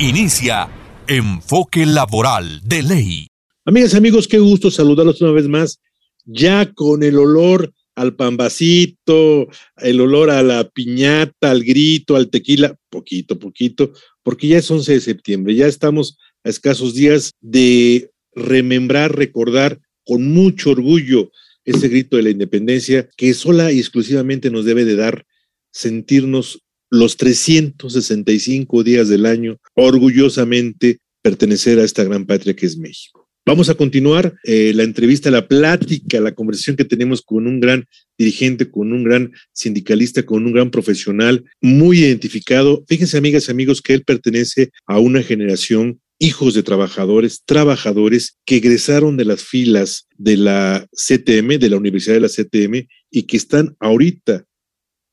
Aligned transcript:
Inicia 0.00 0.68
Enfoque 1.08 1.84
Laboral 1.84 2.60
de 2.62 2.84
Ley. 2.84 3.26
Amigas 3.64 3.96
amigos, 3.96 4.28
qué 4.28 4.38
gusto 4.38 4.70
saludarlos 4.70 5.20
una 5.22 5.32
vez 5.32 5.48
más, 5.48 5.80
ya 6.24 6.72
con 6.72 7.02
el 7.02 7.18
olor 7.18 7.72
al 7.96 8.14
pambacito, 8.14 9.48
el 9.76 10.00
olor 10.00 10.30
a 10.30 10.44
la 10.44 10.68
piñata, 10.68 11.50
al 11.50 11.64
grito, 11.64 12.14
al 12.14 12.30
tequila, 12.30 12.76
poquito, 12.90 13.40
poquito, 13.40 13.92
porque 14.22 14.46
ya 14.46 14.58
es 14.58 14.70
11 14.70 14.92
de 14.92 15.00
septiembre, 15.00 15.56
ya 15.56 15.66
estamos 15.66 16.16
a 16.44 16.48
escasos 16.48 16.94
días 16.94 17.32
de 17.40 18.12
remembrar, 18.36 19.16
recordar 19.16 19.80
con 20.04 20.32
mucho 20.32 20.70
orgullo 20.70 21.32
ese 21.64 21.88
grito 21.88 22.16
de 22.16 22.22
la 22.22 22.30
independencia 22.30 23.08
que 23.16 23.34
sola 23.34 23.72
y 23.72 23.80
exclusivamente 23.80 24.48
nos 24.48 24.64
debe 24.64 24.84
de 24.84 24.94
dar 24.94 25.26
sentirnos 25.72 26.62
los 26.90 27.16
365 27.16 28.82
días 28.82 29.08
del 29.08 29.26
año 29.26 29.58
orgullosamente 29.74 30.98
pertenecer 31.22 31.78
a 31.78 31.84
esta 31.84 32.04
gran 32.04 32.26
patria 32.26 32.54
que 32.54 32.66
es 32.66 32.78
México. 32.78 33.28
Vamos 33.48 33.70
a 33.70 33.74
continuar 33.74 34.34
eh, 34.44 34.72
la 34.74 34.82
entrevista, 34.82 35.30
la 35.30 35.48
plática, 35.48 36.20
la 36.20 36.34
conversación 36.34 36.76
que 36.76 36.84
tenemos 36.84 37.22
con 37.22 37.46
un 37.46 37.60
gran 37.60 37.86
dirigente, 38.18 38.70
con 38.70 38.92
un 38.92 39.04
gran 39.04 39.32
sindicalista, 39.52 40.22
con 40.24 40.44
un 40.44 40.52
gran 40.52 40.70
profesional 40.70 41.44
muy 41.62 42.00
identificado. 42.00 42.84
Fíjense, 42.86 43.16
amigas 43.16 43.48
y 43.48 43.52
amigos, 43.52 43.80
que 43.80 43.94
él 43.94 44.04
pertenece 44.04 44.70
a 44.86 44.98
una 44.98 45.22
generación 45.22 45.98
hijos 46.18 46.52
de 46.52 46.62
trabajadores, 46.62 47.42
trabajadores 47.46 48.36
que 48.44 48.56
egresaron 48.56 49.16
de 49.16 49.24
las 49.24 49.42
filas 49.42 50.08
de 50.18 50.36
la 50.36 50.86
CTM, 50.92 51.58
de 51.58 51.70
la 51.70 51.78
Universidad 51.78 52.16
de 52.16 52.20
la 52.20 52.28
CTM, 52.28 52.86
y 53.10 53.22
que 53.22 53.38
están 53.38 53.76
ahorita 53.80 54.44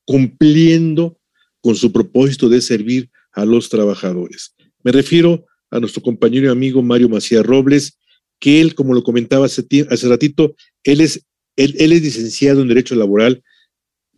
cumpliendo 0.04 1.18
con 1.60 1.76
su 1.76 1.92
propósito 1.92 2.48
de 2.48 2.60
servir 2.60 3.10
a 3.32 3.44
los 3.44 3.68
trabajadores. 3.68 4.54
Me 4.82 4.92
refiero 4.92 5.46
a 5.70 5.80
nuestro 5.80 6.02
compañero 6.02 6.46
y 6.46 6.50
amigo 6.50 6.82
Mario 6.82 7.08
Macías 7.08 7.44
Robles, 7.44 7.98
que 8.38 8.60
él, 8.60 8.74
como 8.74 8.94
lo 8.94 9.02
comentaba 9.02 9.46
hace, 9.46 9.64
hace 9.90 10.08
ratito, 10.08 10.54
él 10.84 11.00
es, 11.00 11.24
él, 11.56 11.74
es 11.78 12.02
licenciado 12.02 12.62
en 12.62 12.68
Derecho 12.68 12.94
Laboral 12.94 13.42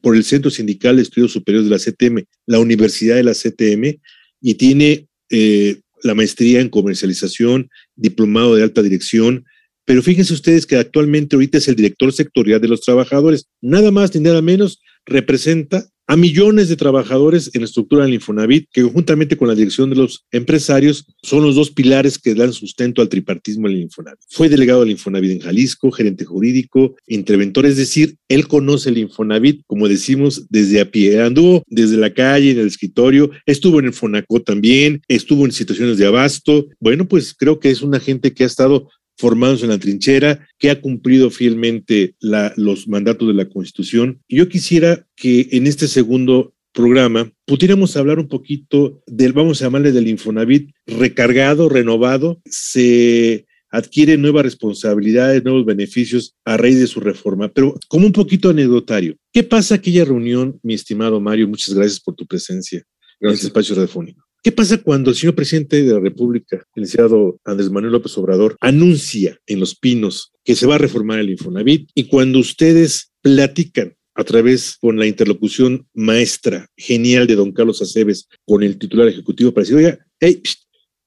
por 0.00 0.16
el 0.16 0.24
Centro 0.24 0.50
Sindical 0.50 0.96
de 0.96 1.02
Estudios 1.02 1.32
Superiores 1.32 1.68
de 1.68 1.76
la 1.76 1.82
CTM, 1.82 2.24
la 2.46 2.58
Universidad 2.58 3.16
de 3.16 3.24
la 3.24 3.32
CTM, 3.32 4.00
y 4.40 4.54
tiene 4.54 5.08
eh, 5.30 5.80
la 6.02 6.14
maestría 6.14 6.60
en 6.60 6.68
comercialización, 6.68 7.70
diplomado 7.96 8.54
de 8.54 8.62
alta 8.62 8.82
dirección, 8.82 9.44
pero 9.84 10.02
fíjense 10.02 10.34
ustedes 10.34 10.66
que 10.66 10.76
actualmente 10.76 11.34
ahorita 11.34 11.58
es 11.58 11.66
el 11.66 11.74
director 11.74 12.12
sectorial 12.12 12.60
de 12.60 12.68
los 12.68 12.82
trabajadores, 12.82 13.48
nada 13.62 13.90
más 13.90 14.14
ni 14.14 14.20
nada 14.20 14.42
menos 14.42 14.82
representa 15.06 15.88
a 16.08 16.16
millones 16.16 16.68
de 16.68 16.76
trabajadores 16.76 17.50
en 17.52 17.60
la 17.60 17.66
estructura 17.66 18.04
del 18.04 18.14
Infonavit, 18.14 18.68
que 18.72 18.82
conjuntamente 18.82 19.36
con 19.36 19.46
la 19.46 19.54
dirección 19.54 19.90
de 19.90 19.96
los 19.96 20.24
empresarios 20.32 21.04
son 21.22 21.42
los 21.42 21.54
dos 21.54 21.70
pilares 21.70 22.18
que 22.18 22.34
dan 22.34 22.54
sustento 22.54 23.02
al 23.02 23.10
tripartismo 23.10 23.68
del 23.68 23.82
Infonavit. 23.82 24.20
Fue 24.30 24.48
delegado 24.48 24.80
del 24.80 24.92
Infonavit 24.92 25.32
en 25.32 25.40
Jalisco, 25.40 25.90
gerente 25.90 26.24
jurídico, 26.24 26.96
interventor, 27.06 27.66
es 27.66 27.76
decir, 27.76 28.16
él 28.28 28.48
conoce 28.48 28.88
el 28.88 28.98
Infonavit, 28.98 29.62
como 29.66 29.86
decimos, 29.86 30.46
desde 30.48 30.80
a 30.80 30.90
pie. 30.90 31.20
Anduvo 31.20 31.62
desde 31.66 31.98
la 31.98 32.14
calle, 32.14 32.52
en 32.52 32.58
el 32.58 32.66
escritorio, 32.66 33.30
estuvo 33.44 33.78
en 33.78 33.86
el 33.86 33.92
Fonacó 33.92 34.40
también, 34.40 35.02
estuvo 35.08 35.44
en 35.44 35.52
situaciones 35.52 35.98
de 35.98 36.06
abasto. 36.06 36.68
Bueno, 36.80 37.06
pues 37.06 37.34
creo 37.34 37.60
que 37.60 37.70
es 37.70 37.82
una 37.82 38.00
gente 38.00 38.32
que 38.32 38.44
ha 38.44 38.46
estado 38.46 38.88
formados 39.18 39.62
en 39.62 39.68
la 39.68 39.78
trinchera, 39.78 40.48
que 40.58 40.70
ha 40.70 40.80
cumplido 40.80 41.30
fielmente 41.30 42.14
los 42.20 42.88
mandatos 42.88 43.28
de 43.28 43.34
la 43.34 43.48
Constitución. 43.48 44.22
yo 44.28 44.48
quisiera 44.48 45.06
que 45.16 45.48
en 45.52 45.66
este 45.66 45.88
segundo 45.88 46.54
programa 46.72 47.32
pudiéramos 47.44 47.96
hablar 47.96 48.18
un 48.20 48.28
poquito 48.28 49.02
del, 49.06 49.32
vamos 49.32 49.60
a 49.60 49.64
llamarle 49.64 49.90
del 49.90 50.08
Infonavit, 50.08 50.70
recargado, 50.86 51.68
renovado, 51.68 52.40
se 52.44 53.46
adquiere 53.70 54.16
nuevas 54.16 54.44
responsabilidades, 54.44 55.44
nuevos 55.44 55.64
beneficios 55.64 56.36
a 56.44 56.56
raíz 56.56 56.78
de 56.78 56.86
su 56.86 57.00
reforma, 57.00 57.48
pero 57.48 57.74
como 57.88 58.06
un 58.06 58.12
poquito 58.12 58.50
anecdotario. 58.50 59.16
¿Qué 59.32 59.42
pasa 59.42 59.74
aquella 59.74 60.04
reunión, 60.04 60.58
mi 60.62 60.74
estimado 60.74 61.20
Mario? 61.20 61.48
Muchas 61.48 61.74
gracias 61.74 62.00
por 62.00 62.14
tu 62.14 62.26
presencia 62.26 62.82
en 63.20 63.30
este 63.30 63.46
espacio 63.46 63.74
radiofónico. 63.74 64.27
¿Qué 64.42 64.52
pasa 64.52 64.78
cuando 64.78 65.10
el 65.10 65.16
señor 65.16 65.34
presidente 65.34 65.82
de 65.82 65.92
la 65.92 66.00
República, 66.00 66.64
el 66.76 66.82
licenciado 66.82 67.40
Andrés 67.44 67.70
Manuel 67.70 67.92
López 67.92 68.16
Obrador, 68.18 68.56
anuncia 68.60 69.36
en 69.46 69.58
Los 69.58 69.74
Pinos 69.74 70.32
que 70.44 70.54
se 70.54 70.66
va 70.66 70.76
a 70.76 70.78
reformar 70.78 71.18
el 71.18 71.30
Infonavit 71.30 71.90
y 71.94 72.04
cuando 72.04 72.38
ustedes 72.38 73.10
platican 73.20 73.94
a 74.14 74.24
través 74.24 74.76
con 74.80 74.96
la 74.96 75.06
interlocución 75.06 75.86
maestra, 75.92 76.68
genial 76.76 77.26
de 77.26 77.34
don 77.34 77.52
Carlos 77.52 77.82
Aceves 77.82 78.28
con 78.44 78.62
el 78.62 78.78
titular 78.78 79.08
ejecutivo 79.08 79.52
para 79.52 79.62
decir, 79.62 79.76
oiga, 79.76 79.98
hey, 80.20 80.40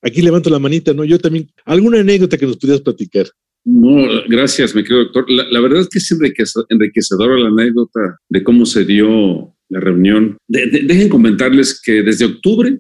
aquí 0.02 0.22
levanto 0.22 0.50
la 0.50 0.59
manita, 0.59 0.94
¿no? 0.94 1.03
Yo 1.06 1.18
también, 1.18 1.50
alguna 1.66 2.00
anécdota 2.00 2.38
que 2.38 2.46
nos 2.46 2.58
pudieras 2.58 2.81
platicar. 2.81 3.28
No, 3.63 4.08
gracias, 4.28 4.75
mi 4.75 4.84
querido 4.84 5.06
doctor. 5.06 5.25
La, 5.30 5.59
verdad 5.59 5.81
es 5.81 5.90
que 5.90 6.00
es 6.00 6.56
enriquecedora 6.69 7.38
la 7.38 7.50
anécdota 7.50 8.18
de 8.30 8.44
cómo 8.44 8.66
se 8.66 8.86
dio 8.86 9.56
la 9.69 9.80
reunión. 9.80 10.38
dejen 10.48 11.09
comentarles 11.09 11.80
que 11.81 12.02
desde 12.02 12.25
octubre 12.25 12.80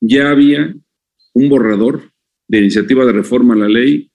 ya 0.00 0.30
había 0.30 0.74
un 1.34 1.48
borrador 1.48 2.10
de 2.48 2.58
iniciativa 2.58 3.04
de 3.04 3.12
reforma 3.12 3.54
a 3.54 3.58
la 3.58 3.68
ley 3.68 4.10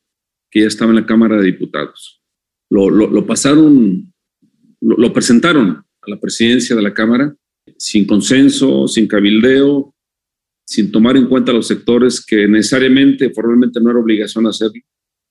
que 0.51 0.61
ya 0.61 0.67
estaba 0.67 0.91
en 0.91 0.97
la 0.97 1.05
Cámara 1.05 1.37
de 1.37 1.45
Diputados. 1.45 2.21
Lo, 2.69 3.25
pasaron, 3.25 4.11
lo, 4.81 5.13
presentaron 5.13 5.69
a 5.69 6.09
la 6.09 6.19
presidencia 6.19 6.75
de 6.75 6.81
la 6.81 6.93
Cámara 6.93 7.35
sin 7.77 8.05
consenso, 8.05 8.87
sin 8.87 9.07
cabildeo, 9.07 9.93
sin 10.65 10.91
tomar 10.91 11.15
en 11.17 11.27
cuenta 11.27 11.53
los 11.53 11.67
sectores 11.67 12.25
que 12.25 12.47
necesariamente, 12.47 13.29
formalmente 13.29 13.79
no 13.79 13.91
era 13.91 13.99
obligación 13.99 14.47
hacerlo. 14.47 14.81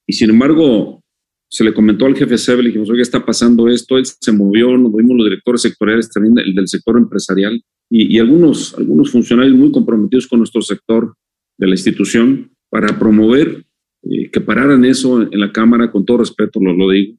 Y 0.06 0.12
sin 0.12 0.31
embargo, 0.31 1.03
se 1.48 1.64
le 1.64 1.75
comentó 1.75 2.06
al 2.06 2.16
jefe 2.16 2.38
SEB, 2.38 2.59
le 2.59 2.69
dijimos, 2.69 2.91
oye, 2.91 3.03
está 3.03 3.25
pasando 3.25 3.69
esto, 3.69 3.97
él 3.97 4.06
se 4.06 4.32
movió, 4.32 4.76
nos 4.76 4.93
vimos 4.94 5.16
los 5.16 5.26
directores 5.26 5.62
sectoriales 5.62 6.10
también, 6.10 6.38
el 6.38 6.54
del 6.54 6.69
sector 6.69 6.97
empresarial, 6.97 7.62
y, 7.90 8.18
algunos, 8.18 8.74
algunos 8.74 9.10
funcionarios 9.10 9.56
muy 9.56 9.70
comprometidos 9.70 10.26
con 10.26 10.40
nuestro 10.40 10.62
sector 10.62 11.14
de 11.58 11.66
la 11.66 11.74
institución 11.74 12.50
para 12.70 12.98
promover 12.98 13.64
eh, 14.02 14.30
que 14.30 14.40
pararan 14.40 14.84
eso 14.84 15.22
en 15.22 15.38
la 15.38 15.52
Cámara, 15.52 15.90
con 15.90 16.04
todo 16.04 16.18
respeto 16.18 16.60
lo, 16.60 16.74
lo 16.74 16.90
digo, 16.90 17.16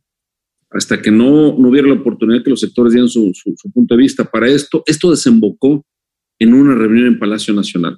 hasta 0.70 1.02
que 1.02 1.12
no, 1.12 1.58
no, 1.58 1.70
hubiera 1.70 1.88
la 1.88 1.94
oportunidad 1.94 2.44
que 2.44 2.50
los 2.50 2.60
sectores 2.60 2.94
dieran 2.94 3.10
su, 3.10 3.32
su, 3.34 3.72
punto 3.72 3.96
de 3.96 4.02
vista. 4.02 4.26
Para 4.26 4.50
esto, 4.50 4.84
esto 4.86 5.12
desembocó 5.12 5.86
en 6.40 6.54
una 6.54 6.76
reunión 6.76 7.08
en 7.08 7.20
Palacio 7.20 7.54
Nacional. 7.54 7.98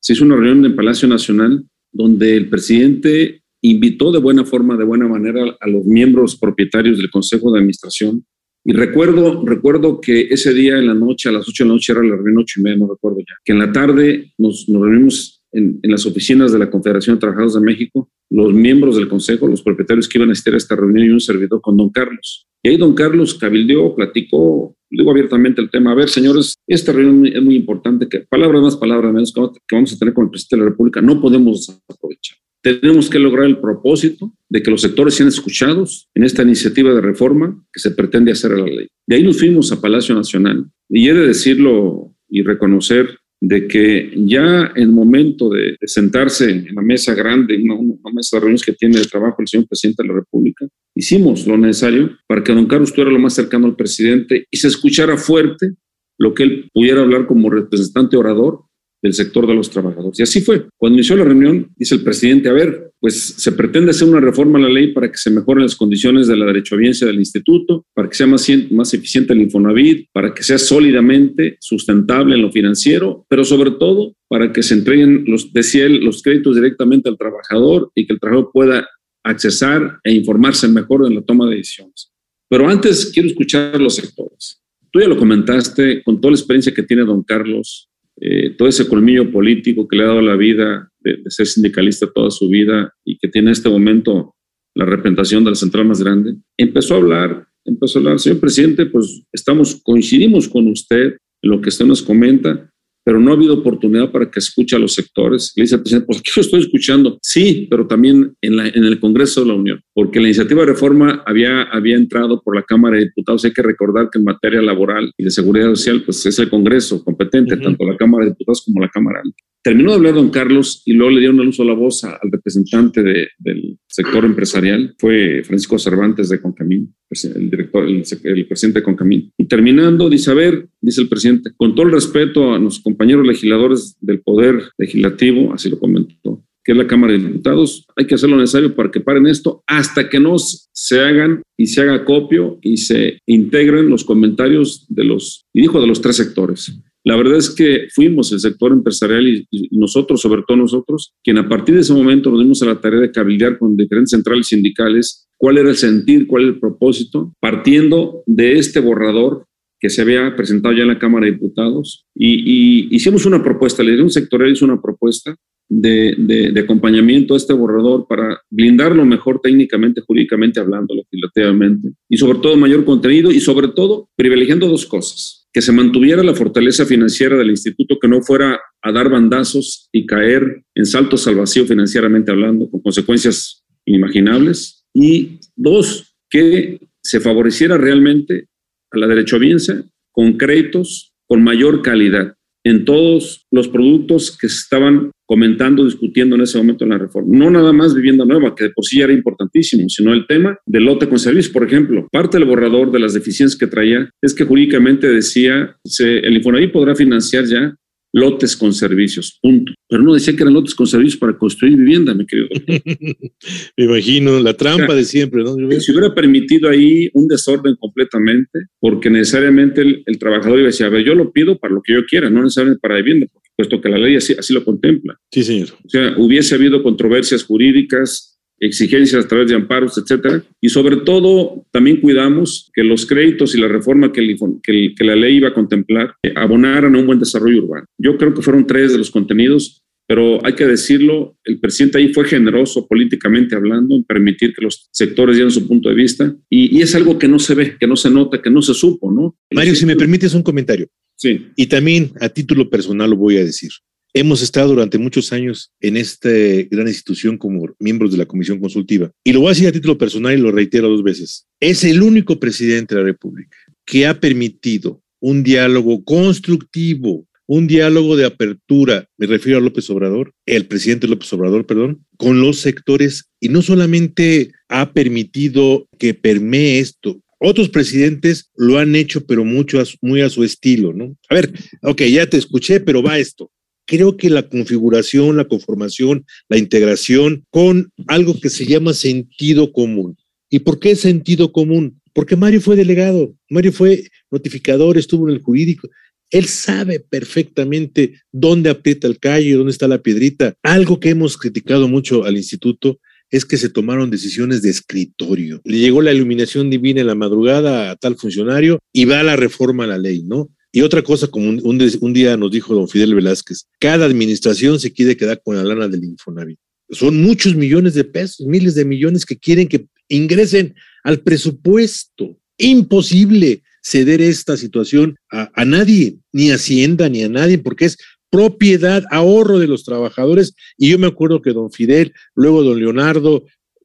Se 0.00 0.12
hizo 0.12 0.24
una 0.24 0.36
reunión 0.36 0.64
en 0.66 0.76
Palacio 0.76 1.08
Nacional 1.08 1.64
donde 1.90 2.36
el 2.36 2.50
presidente 2.50 3.42
invitó 3.62 4.12
de 4.12 4.18
buena 4.18 4.44
forma, 4.44 4.76
de 4.76 4.84
buena 4.84 5.08
manera 5.08 5.56
a 5.58 5.68
los 5.68 5.86
miembros 5.86 6.36
propietarios 6.36 6.98
del 6.98 7.10
Consejo 7.10 7.50
de 7.50 7.60
Administración 7.60 8.26
y 8.66 8.72
recuerdo, 8.72 9.44
recuerdo 9.44 10.00
que 10.00 10.22
ese 10.30 10.54
día 10.54 10.78
en 10.78 10.86
la 10.86 10.94
noche, 10.94 11.28
a 11.28 11.32
las 11.32 11.46
8 11.46 11.64
de 11.64 11.68
la 11.68 11.74
noche, 11.74 11.92
era 11.92 12.02
la 12.02 12.16
reunión 12.16 12.38
8 12.38 12.60
y 12.60 12.62
media, 12.62 12.78
no 12.78 12.88
recuerdo 12.88 13.18
ya, 13.18 13.34
que 13.44 13.52
en 13.52 13.58
la 13.58 13.70
tarde 13.70 14.32
nos, 14.38 14.66
nos 14.70 14.82
reunimos 14.82 15.44
en, 15.52 15.80
en, 15.82 15.90
las 15.90 16.06
oficinas 16.06 16.50
de 16.50 16.58
la 16.58 16.70
Confederación 16.70 17.16
de 17.16 17.20
Trabajadores 17.20 17.54
de 17.54 17.60
México, 17.60 18.10
los 18.30 18.54
miembros 18.54 18.96
del 18.96 19.06
Consejo, 19.06 19.46
los 19.46 19.62
propietarios 19.62 20.08
que 20.08 20.16
iban 20.16 20.30
a 20.30 20.32
asistir 20.32 20.54
a 20.54 20.56
esta 20.56 20.76
reunión 20.76 21.06
y 21.06 21.10
un 21.10 21.20
servidor 21.20 21.60
con 21.60 21.76
don 21.76 21.90
Carlos. 21.90 22.48
Y 22.62 22.70
ahí 22.70 22.76
don 22.78 22.94
Carlos 22.94 23.34
cabildeó, 23.34 23.94
platicó, 23.94 24.74
digo 24.90 25.10
abiertamente 25.10 25.60
el 25.60 25.70
tema. 25.70 25.92
A 25.92 25.94
ver, 25.94 26.08
señores, 26.08 26.54
esta 26.66 26.92
reunión 26.92 27.26
es 27.26 27.42
muy 27.42 27.56
importante, 27.56 28.08
que 28.08 28.20
palabras 28.20 28.62
más, 28.62 28.76
palabras 28.76 29.12
menos, 29.12 29.32
que 29.32 29.76
vamos 29.76 29.92
a 29.92 29.98
tener 29.98 30.14
con 30.14 30.24
el 30.24 30.30
presidente 30.30 30.56
de 30.56 30.62
la 30.62 30.70
República, 30.70 31.02
no 31.02 31.20
podemos 31.20 31.68
aprovechar. 31.86 32.38
Tenemos 32.64 33.10
que 33.10 33.18
lograr 33.18 33.44
el 33.44 33.58
propósito 33.58 34.32
de 34.48 34.62
que 34.62 34.70
los 34.70 34.80
sectores 34.80 35.12
sean 35.12 35.28
escuchados 35.28 36.08
en 36.14 36.24
esta 36.24 36.42
iniciativa 36.42 36.94
de 36.94 37.02
reforma 37.02 37.62
que 37.70 37.78
se 37.78 37.90
pretende 37.90 38.32
hacer 38.32 38.52
a 38.52 38.56
la 38.56 38.64
ley. 38.64 38.88
De 39.06 39.16
ahí 39.16 39.22
nos 39.22 39.38
fuimos 39.38 39.70
a 39.70 39.82
Palacio 39.82 40.14
Nacional 40.14 40.64
y 40.88 41.06
he 41.06 41.12
de 41.12 41.26
decirlo 41.26 42.14
y 42.26 42.42
reconocer 42.42 43.18
de 43.38 43.68
que 43.68 44.14
ya 44.16 44.72
en 44.74 44.82
el 44.82 44.92
momento 44.92 45.50
de, 45.50 45.76
sentarse 45.82 46.50
en 46.50 46.74
la 46.74 46.80
mesa 46.80 47.14
grande, 47.14 47.60
una, 47.62 47.74
una, 47.74 48.12
mesa 48.14 48.38
de 48.38 48.40
reuniones 48.40 48.64
que 48.64 48.72
tiene 48.72 48.98
de 48.98 49.04
trabajo 49.04 49.42
el 49.42 49.48
señor 49.48 49.68
presidente 49.68 50.02
de 50.02 50.08
la 50.08 50.14
República, 50.14 50.66
hicimos 50.96 51.46
lo 51.46 51.58
necesario 51.58 52.16
para 52.26 52.42
que 52.42 52.54
don 52.54 52.64
Carlos 52.64 52.88
estuviera 52.88 53.10
lo 53.10 53.18
más 53.18 53.34
cercano 53.34 53.66
al 53.66 53.76
presidente 53.76 54.46
y 54.50 54.56
se 54.56 54.68
escuchara 54.68 55.18
fuerte 55.18 55.74
lo 56.18 56.32
que 56.32 56.44
él 56.44 56.70
pudiera 56.72 57.02
hablar 57.02 57.26
como 57.26 57.50
representante 57.50 58.16
orador 58.16 58.63
del 59.04 59.12
sector 59.12 59.46
de 59.46 59.54
los 59.54 59.68
trabajadores. 59.68 60.18
Y 60.18 60.22
así 60.22 60.40
fue. 60.40 60.66
Cuando 60.78 60.96
inició 60.96 61.14
la 61.14 61.24
reunión, 61.24 61.70
dice 61.76 61.94
el 61.94 62.02
presidente, 62.02 62.48
a 62.48 62.54
ver, 62.54 62.90
pues 62.98 63.34
se 63.36 63.52
pretende 63.52 63.90
hacer 63.90 64.08
una 64.08 64.18
reforma 64.18 64.58
a 64.58 64.62
la 64.62 64.70
ley 64.70 64.94
para 64.94 65.12
que 65.12 65.18
se 65.18 65.30
mejoren 65.30 65.62
las 65.62 65.76
condiciones 65.76 66.26
de 66.26 66.38
la 66.38 66.46
derechohabiencia 66.46 67.06
del 67.06 67.18
instituto, 67.18 67.84
para 67.92 68.08
que 68.08 68.14
sea 68.14 68.26
más, 68.26 68.50
más 68.70 68.94
eficiente 68.94 69.34
el 69.34 69.42
Infonavit, 69.42 70.08
para 70.10 70.32
que 70.32 70.42
sea 70.42 70.56
sólidamente 70.56 71.58
sustentable 71.60 72.34
en 72.34 72.40
lo 72.40 72.50
financiero, 72.50 73.26
pero 73.28 73.44
sobre 73.44 73.72
todo 73.72 74.14
para 74.26 74.50
que 74.54 74.62
se 74.62 74.72
entreguen, 74.72 75.26
decía 75.52 75.84
él, 75.84 75.98
los 76.02 76.22
créditos 76.22 76.56
directamente 76.56 77.10
al 77.10 77.18
trabajador 77.18 77.92
y 77.94 78.06
que 78.06 78.14
el 78.14 78.20
trabajador 78.20 78.50
pueda 78.54 78.88
accesar 79.22 79.98
e 80.02 80.14
informarse 80.14 80.66
mejor 80.66 81.06
en 81.06 81.16
la 81.16 81.20
toma 81.20 81.46
de 81.50 81.56
decisiones. 81.56 82.10
Pero 82.48 82.66
antes 82.70 83.10
quiero 83.12 83.28
escuchar 83.28 83.78
los 83.78 83.96
sectores. 83.96 84.62
Tú 84.90 85.00
ya 85.00 85.08
lo 85.08 85.18
comentaste, 85.18 86.02
con 86.02 86.22
toda 86.22 86.32
la 86.32 86.38
experiencia 86.38 86.72
que 86.72 86.84
tiene 86.84 87.04
don 87.04 87.22
Carlos, 87.22 87.90
eh, 88.20 88.50
todo 88.56 88.68
ese 88.68 88.88
colmillo 88.88 89.30
político 89.30 89.88
que 89.88 89.96
le 89.96 90.04
ha 90.04 90.08
dado 90.08 90.22
la 90.22 90.36
vida 90.36 90.88
de, 91.00 91.18
ser 91.28 91.46
sindicalista 91.46 92.10
toda 92.12 92.30
su 92.30 92.48
vida 92.48 92.92
y 93.04 93.18
que 93.18 93.28
tiene 93.28 93.48
en 93.48 93.52
este 93.52 93.68
momento 93.68 94.34
la 94.74 94.84
representación 94.84 95.44
de 95.44 95.50
la 95.50 95.56
central 95.56 95.86
más 95.86 96.02
grande, 96.02 96.36
empezó 96.56 96.94
a 96.94 96.98
hablar, 96.98 97.46
empezó 97.64 97.98
a 97.98 98.02
hablar, 98.02 98.18
señor 98.18 98.40
presidente, 98.40 98.86
pues 98.86 99.22
estamos, 99.32 99.80
coincidimos 99.82 100.48
con 100.48 100.66
usted 100.68 101.16
en 101.42 101.50
lo 101.50 101.60
que 101.60 101.68
usted 101.68 101.86
nos 101.86 102.02
comenta, 102.02 102.70
pero 103.04 103.20
no 103.20 103.30
ha 103.30 103.34
habido 103.34 103.54
oportunidad 103.54 104.10
para 104.10 104.30
que 104.30 104.38
escuche 104.38 104.74
a 104.74 104.78
los 104.78 104.94
sectores. 104.94 105.52
Le 105.56 105.62
dice 105.62 105.74
al 105.74 105.82
presidente, 105.82 106.06
pues 106.06 106.18
aquí 106.20 106.30
lo 106.34 106.42
estoy 106.42 106.60
escuchando. 106.60 107.18
Sí, 107.22 107.68
pero 107.70 107.86
también 107.86 108.34
en, 108.40 108.56
la, 108.56 108.66
en 108.66 108.84
el 108.84 108.98
Congreso 108.98 109.42
de 109.42 109.48
la 109.48 109.54
Unión, 109.54 109.80
porque 109.92 110.20
la 110.20 110.28
iniciativa 110.28 110.62
de 110.62 110.72
reforma 110.72 111.22
había, 111.26 111.62
había 111.64 111.96
entrado 111.96 112.40
por 112.42 112.56
la 112.56 112.62
Cámara 112.62 112.96
de 112.96 113.04
Diputados. 113.04 113.44
Hay 113.44 113.52
que 113.52 113.62
recordar 113.62 114.08
que 114.10 114.18
en 114.18 114.24
materia 114.24 114.62
laboral 114.62 115.12
y 115.16 115.24
de 115.24 115.30
seguridad 115.30 115.68
social, 115.68 116.02
pues 116.04 116.24
es 116.24 116.38
el 116.38 116.48
Congreso 116.48 117.04
competente, 117.04 117.56
tanto 117.56 117.84
la 117.84 117.96
Cámara 117.96 118.24
de 118.24 118.30
Diputados 118.30 118.62
como 118.64 118.80
la 118.80 118.88
Cámara 118.88 119.20
Alta. 119.22 119.53
Terminó 119.64 119.92
de 119.92 119.96
hablar 119.96 120.12
don 120.12 120.28
Carlos 120.28 120.82
y 120.84 120.92
luego 120.92 121.10
le 121.10 121.20
dieron 121.20 121.40
el 121.40 121.48
uso 121.48 121.62
de 121.62 121.70
la 121.70 121.74
voz 121.74 122.04
al 122.04 122.30
representante 122.30 123.02
del 123.02 123.78
sector 123.86 124.26
empresarial, 124.26 124.94
fue 124.98 125.42
Francisco 125.42 125.78
Cervantes 125.78 126.28
de 126.28 126.38
Concamín, 126.38 126.94
el 127.34 127.48
director, 127.48 127.88
el, 127.88 128.46
presidente 128.46 128.80
de 128.80 128.82
Concamín. 128.82 129.32
Y 129.38 129.46
terminando, 129.46 130.10
dice, 130.10 130.32
a 130.32 130.34
ver, 130.34 130.68
dice 130.82 131.00
el 131.00 131.08
presidente, 131.08 131.50
con 131.56 131.74
todo 131.74 131.86
el 131.86 131.92
respeto 131.92 132.52
a 132.52 132.58
nuestros 132.58 132.84
compañeros 132.84 133.26
legisladores 133.26 133.96
del 134.02 134.20
Poder 134.20 134.60
Legislativo, 134.76 135.54
así 135.54 135.70
lo 135.70 135.78
comentó, 135.78 136.44
que 136.64 136.72
es 136.72 136.78
la 136.78 136.86
Cámara 136.86 137.12
de 137.12 137.18
Diputados, 137.18 137.86
hay 137.94 138.06
que 138.06 138.14
hacer 138.14 138.30
lo 138.30 138.36
necesario 138.36 138.74
para 138.74 138.90
que 138.90 139.00
paren 139.00 139.26
esto 139.26 139.62
hasta 139.66 140.08
que 140.08 140.18
no 140.18 140.36
se 140.38 141.00
hagan 141.00 141.42
y 141.58 141.66
se 141.66 141.82
haga 141.82 142.04
copio 142.04 142.58
y 142.62 142.78
se 142.78 143.18
integren 143.26 143.90
los 143.90 144.04
comentarios 144.04 144.86
de 144.88 145.04
los, 145.04 145.44
y 145.52 145.60
dijo 145.60 145.80
de 145.80 145.86
los 145.86 146.00
tres 146.00 146.16
sectores. 146.16 146.72
La 147.06 147.16
verdad 147.16 147.36
es 147.36 147.50
que 147.50 147.88
fuimos 147.94 148.32
el 148.32 148.40
sector 148.40 148.72
empresarial 148.72 149.28
y, 149.28 149.46
nosotros, 149.72 150.22
sobre 150.22 150.42
todo 150.48 150.56
nosotros, 150.56 151.12
quien 151.22 151.36
a 151.36 151.46
partir 151.46 151.74
de 151.74 151.82
ese 151.82 151.92
momento 151.92 152.30
nos 152.30 152.40
dimos 152.40 152.62
a 152.62 152.66
la 152.66 152.80
tarea 152.80 153.00
de 153.00 153.12
cabildear 153.12 153.58
con 153.58 153.76
diferentes 153.76 154.10
centrales 154.10 154.46
sindicales 154.46 155.28
cuál 155.36 155.58
era 155.58 155.68
el 155.68 155.76
sentir, 155.76 156.26
cuál 156.26 156.44
era 156.44 156.52
el 156.52 156.60
propósito, 156.60 157.34
partiendo 157.40 158.22
de 158.26 158.58
este 158.58 158.80
borrador 158.80 159.44
que 159.78 159.90
se 159.90 160.00
había 160.00 160.34
presentado 160.34 160.74
ya 160.74 160.82
en 160.82 160.88
la 160.88 160.98
Cámara 160.98 161.26
de 161.26 161.32
Diputados. 161.32 162.06
Y, 162.14 162.88
hicimos 162.94 163.26
una 163.26 163.42
propuesta, 163.42 163.82
le 163.82 164.02
un 164.02 164.08
sectorial 164.08 164.52
hizo 164.52 164.64
una 164.64 164.80
propuesta 164.80 165.36
de, 165.68 166.52
acompañamiento 166.62 167.34
a 167.34 167.36
este 167.36 167.52
borrador 167.52 168.06
para 168.08 168.40
blindarlo 168.50 169.04
mejor 169.04 169.40
técnicamente, 169.42 170.02
jurídicamente 170.06 170.60
hablando, 170.60 170.94
legislativamente, 170.94 171.92
y 172.08 172.16
sobre 172.16 172.38
todo 172.38 172.56
mayor 172.56 172.84
contenido 172.84 173.30
y 173.30 173.40
sobre 173.40 173.68
todo 173.68 174.08
privilegiando 174.16 174.68
dos 174.68 174.86
cosas 174.86 175.44
que 175.54 175.62
se 175.62 175.70
mantuviera 175.70 176.24
la 176.24 176.34
fortaleza 176.34 176.84
financiera 176.84 177.36
del 177.36 177.50
instituto, 177.50 177.98
que 178.00 178.08
no 178.08 178.20
fuera 178.22 178.60
a 178.82 178.92
dar 178.92 179.08
bandazos 179.08 179.88
y 179.92 180.04
caer 180.04 180.64
en 180.74 180.84
saltos 180.84 181.28
al 181.28 181.36
vacío 181.36 181.64
financieramente 181.64 182.32
hablando, 182.32 182.68
con 182.68 182.82
consecuencias 182.82 183.62
inimaginables. 183.86 184.84
Y 184.92 185.38
dos, 185.54 186.16
que 186.28 186.80
se 187.00 187.20
favoreciera 187.20 187.78
realmente 187.78 188.48
a 188.90 188.98
la 188.98 189.06
derechohabiencia 189.06 189.84
con 190.10 190.36
créditos 190.36 191.14
con 191.28 191.44
mayor 191.44 191.82
calidad 191.82 192.34
en 192.64 192.84
todos 192.84 193.46
los 193.50 193.68
productos 193.68 194.36
que 194.36 194.48
se 194.48 194.56
estaban 194.56 195.10
comentando, 195.26 195.84
discutiendo 195.84 196.36
en 196.36 196.42
ese 196.42 196.58
momento 196.58 196.84
en 196.84 196.90
la 196.90 196.98
reforma. 196.98 197.36
No 197.36 197.50
nada 197.50 197.72
más 197.72 197.94
vivienda 197.94 198.24
nueva, 198.24 198.54
que 198.54 198.64
de 198.64 198.70
por 198.70 198.84
sí 198.84 198.98
ya 198.98 199.04
era 199.04 199.12
importantísimo, 199.12 199.88
sino 199.88 200.12
el 200.12 200.26
tema 200.26 200.58
del 200.66 200.84
lote 200.84 201.08
con 201.08 201.18
servicios. 201.18 201.52
Por 201.52 201.64
ejemplo, 201.64 202.06
parte 202.10 202.38
del 202.38 202.48
borrador 202.48 202.90
de 202.90 203.00
las 203.00 203.14
deficiencias 203.14 203.58
que 203.58 203.66
traía 203.66 204.08
es 204.20 204.34
que 204.34 204.44
jurídicamente 204.44 205.08
decía, 205.08 205.76
se, 205.84 206.18
el 206.18 206.36
Infonavit 206.36 206.72
podrá 206.72 206.94
financiar 206.94 207.44
ya 207.44 207.74
lotes 208.14 208.56
con 208.56 208.72
servicios, 208.72 209.38
punto. 209.42 209.72
Pero 209.88 210.02
no 210.02 210.14
decía 210.14 210.34
que 210.34 210.42
eran 210.42 210.54
lotes 210.54 210.74
con 210.74 210.86
servicios 210.86 211.18
para 211.18 211.36
construir 211.36 211.76
vivienda, 211.76 212.14
mi 212.14 212.24
querido 212.24 212.48
Me 213.76 213.84
imagino, 213.84 214.38
la 214.38 214.54
trampa 214.54 214.94
de 214.94 215.04
siempre, 215.04 215.42
¿no? 215.42 215.56
Si 215.80 215.90
hubiera 215.90 216.14
permitido 216.14 216.70
ahí 216.70 217.10
un 217.12 217.26
desorden 217.26 217.74
completamente, 217.76 218.66
porque 218.78 219.10
necesariamente 219.10 219.82
el, 220.06 220.18
trabajador 220.18 220.60
iba 220.60 220.68
a 220.68 220.70
decir, 220.70 220.86
a 220.86 220.90
ver, 220.90 221.04
yo 221.04 221.14
lo 221.14 221.32
pido 221.32 221.58
para 221.58 221.74
lo 221.74 221.82
que 221.82 221.94
yo 221.94 222.04
quiera, 222.06 222.30
no 222.30 222.42
necesariamente 222.42 222.80
para 222.80 222.96
vivienda, 222.96 223.26
puesto 223.56 223.80
que 223.80 223.88
la 223.88 223.98
ley 223.98 224.14
así, 224.14 224.34
así 224.38 224.54
lo 224.54 224.64
contempla. 224.64 225.18
Sí, 225.32 225.42
señor. 225.42 225.68
O 225.84 225.88
sea, 225.88 226.14
hubiese 226.16 226.54
habido 226.54 226.84
controversias 226.84 227.42
jurídicas, 227.42 228.33
exigencias 228.60 229.24
a 229.24 229.28
través 229.28 229.48
de 229.48 229.54
amparos, 229.54 229.98
etcétera. 229.98 230.42
Y 230.60 230.68
sobre 230.68 230.98
todo, 230.98 231.66
también 231.70 232.00
cuidamos 232.00 232.70
que 232.74 232.84
los 232.84 233.06
créditos 233.06 233.54
y 233.54 233.60
la 233.60 233.68
reforma 233.68 234.12
que, 234.12 234.36
que, 234.62 235.04
la 235.04 235.16
ley 235.16 235.36
iba 235.36 235.48
a 235.48 235.54
contemplar 235.54 236.14
eh, 236.22 236.32
abonaran 236.34 236.94
a 236.94 236.98
un 236.98 237.06
buen 237.06 237.18
desarrollo 237.18 237.64
urbano. 237.64 237.86
Yo 237.98 238.16
creo 238.16 238.34
que 238.34 238.42
fueron 238.42 238.66
tres 238.66 238.92
de 238.92 238.98
los 238.98 239.10
contenidos, 239.10 239.82
pero 240.06 240.44
hay 240.44 240.54
que 240.54 240.66
decirlo, 240.66 241.36
el 241.44 241.58
presidente 241.58 241.98
ahí 241.98 242.12
fue 242.12 242.26
generoso 242.26 242.86
políticamente 242.86 243.56
hablando 243.56 243.96
en 243.96 244.04
permitir 244.04 244.52
que 244.54 244.62
los 244.62 244.88
sectores 244.92 245.36
dieran 245.36 245.50
su 245.50 245.66
punto 245.66 245.88
de 245.88 245.94
vista 245.94 246.34
y, 246.50 246.76
y 246.76 246.82
es 246.82 246.94
algo 246.94 247.18
que 247.18 247.28
no 247.28 247.38
se 247.38 247.54
ve, 247.54 247.76
que 247.78 247.86
no 247.86 247.96
se 247.96 248.10
nota, 248.10 248.42
que 248.42 248.50
no 248.50 248.60
se 248.60 248.74
supo, 248.74 249.10
¿no? 249.10 249.36
Mario, 249.52 249.74
si 249.74 249.86
me 249.86 249.96
permites 249.96 250.34
un 250.34 250.42
comentario. 250.42 250.88
Sí. 251.16 251.46
Y 251.56 251.66
también 251.66 252.12
a 252.20 252.28
título 252.28 252.68
personal 252.68 253.10
lo 253.10 253.16
voy 253.16 253.38
a 253.38 253.44
decir. 253.44 253.70
Hemos 254.16 254.42
estado 254.42 254.68
durante 254.68 254.96
muchos 254.96 255.32
años 255.32 255.72
en 255.80 255.96
esta 255.96 256.30
gran 256.70 256.86
institución 256.86 257.36
como 257.36 257.74
miembros 257.80 258.12
de 258.12 258.18
la 258.18 258.26
Comisión 258.26 258.60
Consultiva. 258.60 259.10
Y 259.24 259.32
lo 259.32 259.40
voy 259.40 259.48
a 259.48 259.50
decir 259.50 259.66
a 259.66 259.72
título 259.72 259.98
personal 259.98 260.38
y 260.38 260.40
lo 260.40 260.52
reitero 260.52 260.88
dos 260.88 261.02
veces. 261.02 261.48
Es 261.58 261.82
el 261.82 262.00
único 262.00 262.38
presidente 262.38 262.94
de 262.94 263.00
la 263.00 263.08
República 263.08 263.56
que 263.84 264.06
ha 264.06 264.20
permitido 264.20 265.02
un 265.18 265.42
diálogo 265.42 266.04
constructivo, 266.04 267.26
un 267.46 267.66
diálogo 267.66 268.14
de 268.14 268.26
apertura, 268.26 269.08
me 269.18 269.26
refiero 269.26 269.58
a 269.58 269.62
López 269.62 269.90
Obrador, 269.90 270.32
el 270.46 270.66
presidente 270.66 271.08
López 271.08 271.32
Obrador, 271.32 271.66
perdón, 271.66 272.06
con 272.16 272.40
los 272.40 272.60
sectores 272.60 273.30
y 273.40 273.48
no 273.48 273.62
solamente 273.62 274.52
ha 274.68 274.92
permitido 274.92 275.88
que 275.98 276.14
permee 276.14 276.78
esto, 276.78 277.20
otros 277.40 277.68
presidentes 277.68 278.52
lo 278.54 278.78
han 278.78 278.94
hecho, 278.94 279.26
pero 279.26 279.44
mucho 279.44 279.82
muy 280.00 280.20
a 280.20 280.30
su 280.30 280.44
estilo, 280.44 280.92
¿no? 280.92 281.16
A 281.28 281.34
ver, 281.34 281.52
ok, 281.82 282.02
ya 282.02 282.30
te 282.30 282.36
escuché, 282.36 282.78
pero 282.78 283.02
va 283.02 283.18
esto 283.18 283.50
creo 283.86 284.16
que 284.16 284.30
la 284.30 284.48
configuración, 284.48 285.36
la 285.36 285.46
conformación, 285.46 286.24
la 286.48 286.58
integración 286.58 287.44
con 287.50 287.90
algo 288.06 288.38
que 288.40 288.50
se 288.50 288.66
llama 288.66 288.94
sentido 288.94 289.72
común. 289.72 290.16
¿Y 290.50 290.60
por 290.60 290.78
qué 290.78 290.96
sentido 290.96 291.52
común? 291.52 292.00
Porque 292.12 292.36
Mario 292.36 292.60
fue 292.60 292.76
delegado, 292.76 293.34
Mario 293.50 293.72
fue 293.72 294.04
notificador, 294.30 294.96
estuvo 294.96 295.28
en 295.28 295.34
el 295.34 295.42
jurídico. 295.42 295.88
Él 296.30 296.46
sabe 296.46 297.00
perfectamente 297.00 298.20
dónde 298.32 298.70
aprieta 298.70 299.06
el 299.06 299.18
callo, 299.18 299.58
dónde 299.58 299.72
está 299.72 299.88
la 299.88 300.02
piedrita. 300.02 300.54
Algo 300.62 301.00
que 301.00 301.10
hemos 301.10 301.36
criticado 301.36 301.88
mucho 301.88 302.24
al 302.24 302.36
instituto 302.36 302.98
es 303.30 303.44
que 303.44 303.56
se 303.56 303.68
tomaron 303.68 304.10
decisiones 304.10 304.62
de 304.62 304.70
escritorio. 304.70 305.60
Le 305.64 305.78
llegó 305.78 306.02
la 306.02 306.12
iluminación 306.12 306.70
divina 306.70 307.00
en 307.00 307.08
la 307.08 307.14
madrugada 307.14 307.90
a 307.90 307.96
tal 307.96 308.16
funcionario 308.16 308.78
y 308.92 309.06
va 309.06 309.22
la 309.22 309.34
reforma 309.34 309.84
a 309.84 309.88
la 309.88 309.98
ley, 309.98 310.22
¿no? 310.22 310.50
Y 310.74 310.82
otra 310.82 311.02
cosa, 311.02 311.28
como 311.28 311.50
un, 311.50 312.12
día 312.12 312.36
nos 312.36 312.50
dijo 312.50 312.74
don 312.74 312.88
Fidel 312.88 313.14
Velázquez, 313.14 313.68
cada 313.78 314.06
administración 314.06 314.80
se 314.80 314.92
quiere 314.92 315.16
quedar 315.16 315.40
con 315.40 315.54
la 315.54 315.62
lana 315.62 315.86
del 315.86 316.02
Infonavit. 316.02 316.58
Son 316.90 317.22
muchos 317.22 317.54
millones 317.54 317.94
de 317.94 318.02
pesos, 318.02 318.44
miles 318.44 318.74
de 318.74 318.84
millones 318.84 319.24
que 319.24 319.38
quieren 319.38 319.68
que 319.68 319.86
ingresen 320.08 320.74
al 321.04 321.20
presupuesto. 321.20 322.36
Imposible 322.58 323.62
ceder 323.84 324.20
esta 324.20 324.56
situación 324.56 325.14
a, 325.30 325.48
a 325.54 325.64
nadie, 325.64 326.16
ni 326.32 326.50
a 326.50 326.56
Hacienda, 326.56 327.08
ni 327.08 327.22
a 327.22 327.28
nadie, 327.28 327.58
porque 327.58 327.84
es 327.84 327.96
propiedad, 328.28 329.04
ahorro 329.12 329.60
de 329.60 329.68
los 329.68 329.84
trabajadores. 329.84 330.56
Y 330.76 330.90
yo 330.90 330.98
me 330.98 331.06
acuerdo 331.06 331.40
que 331.40 331.52
don 331.52 331.70
Fidel, 331.70 332.12
luego 332.34 332.64
don 332.64 332.80
Leonardo, 332.80 333.44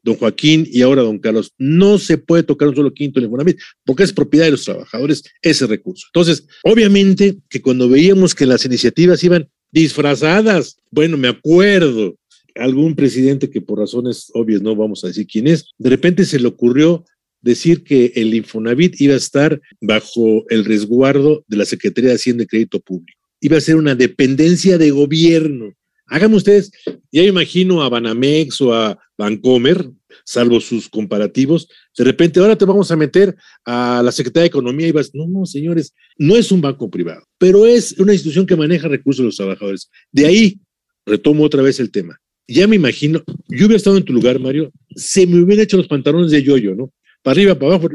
don 0.10 0.18
Joaquín 0.18 0.68
y 0.70 0.82
ahora 0.82 1.04
don 1.04 1.20
Carlos. 1.20 1.54
No 1.58 1.98
se 1.98 2.18
puede 2.18 2.44
tocar 2.44 2.68
un 2.68 2.76
solo 2.76 2.94
quinto 2.94 3.20
en 3.20 3.24
el 3.24 3.28
Infonavit 3.28 3.60
porque 3.86 4.04
es 4.04 4.14
propiedad 4.14 4.46
de 4.46 4.52
los 4.52 4.66
trabajadores 4.66 5.24
ese 5.42 5.68
recurso. 5.68 6.08
Entonces, 6.14 6.46
obviamente 6.64 7.38
que 7.50 7.62
cuando 7.62 7.88
veíamos 7.88 8.36
que 8.36 8.46
las 8.46 8.66
iniciativas 8.66 9.24
iban 9.24 9.50
disfrazadas, 9.72 10.78
bueno, 10.92 11.18
me 11.18 11.28
acuerdo, 11.28 12.16
algún 12.56 12.96
presidente 12.96 13.50
que 13.50 13.62
por 13.62 13.80
razones 13.80 14.32
obvias 14.34 14.62
no 14.62 14.76
vamos 14.76 15.04
a 15.04 15.08
decir 15.08 15.28
quién 15.28 15.48
es, 15.48 15.66
de 15.78 15.90
repente 15.90 16.26
se 16.26 16.40
le 16.40 16.48
ocurrió 16.48 17.06
decir 17.42 17.84
que 17.84 18.12
el 18.16 18.34
Infonavit 18.34 19.00
iba 19.00 19.14
a 19.14 19.18
estar 19.18 19.62
bajo 19.80 20.46
el 20.50 20.66
resguardo 20.66 21.44
de 21.48 21.58
la 21.58 21.66
Secretaría 21.66 22.10
de 22.10 22.16
Hacienda 22.18 22.44
y 22.44 22.48
Crédito 22.48 22.80
Público. 22.80 23.18
iba 23.42 23.58
a 23.58 23.62
ser 23.62 23.78
una 23.78 23.96
dependencia 23.96 24.78
de 24.78 24.92
gobierno. 24.92 25.74
Háganme 26.08 26.36
ustedes, 26.36 26.72
ya 27.10 27.24
imagino 27.24 27.82
a 27.82 27.88
Banamex 27.88 28.60
o 28.60 28.74
a 28.74 29.00
Bancomer, 29.18 29.90
salvo 30.26 30.60
sus 30.60 30.90
comparativos, 30.90 31.68
de 31.98 32.04
repente 32.04 32.40
ahora 32.40 32.58
te 32.58 32.66
vamos 32.66 32.92
a 32.92 32.96
meter 32.96 33.36
a 33.66 34.02
la 34.04 34.12
Secretaría 34.12 34.44
de 34.44 34.48
Economía 34.48 34.88
y 34.88 34.92
vas, 34.92 35.12
no, 35.14 35.28
no, 35.28 35.46
señores, 35.46 35.94
no 36.18 36.36
es 36.36 36.52
un 36.52 36.62
banco 36.62 36.90
privado, 36.90 37.24
pero 37.38 37.66
es 37.66 37.94
una 38.00 38.14
institución 38.14 38.46
que 38.46 38.56
maneja 38.56 38.88
recursos 38.88 39.24
de 39.24 39.28
los 39.28 39.38
trabajadores. 39.38 39.90
De 40.12 40.26
ahí 40.26 40.60
retomo 41.06 41.44
otra 41.44 41.62
vez 41.62 41.80
el 41.80 41.92
tema. 41.92 42.20
Ya 42.48 42.68
me 42.68 42.76
imagino, 42.76 43.24
yo 43.48 43.66
hubiera 43.66 43.78
estado 43.78 43.98
en 43.98 44.06
tu 44.06 44.14
lugar, 44.14 44.40
Mario, 44.40 44.72
se 44.96 45.28
me 45.28 45.40
hubieran 45.42 45.64
hecho 45.64 45.78
los 45.78 45.88
pantalones 45.88 46.32
de 46.32 46.42
yoyo, 46.42 46.74
¿no? 46.74 46.92
Para 47.22 47.34
arriba, 47.34 47.56
para 47.56 47.76
abajo. 47.76 47.90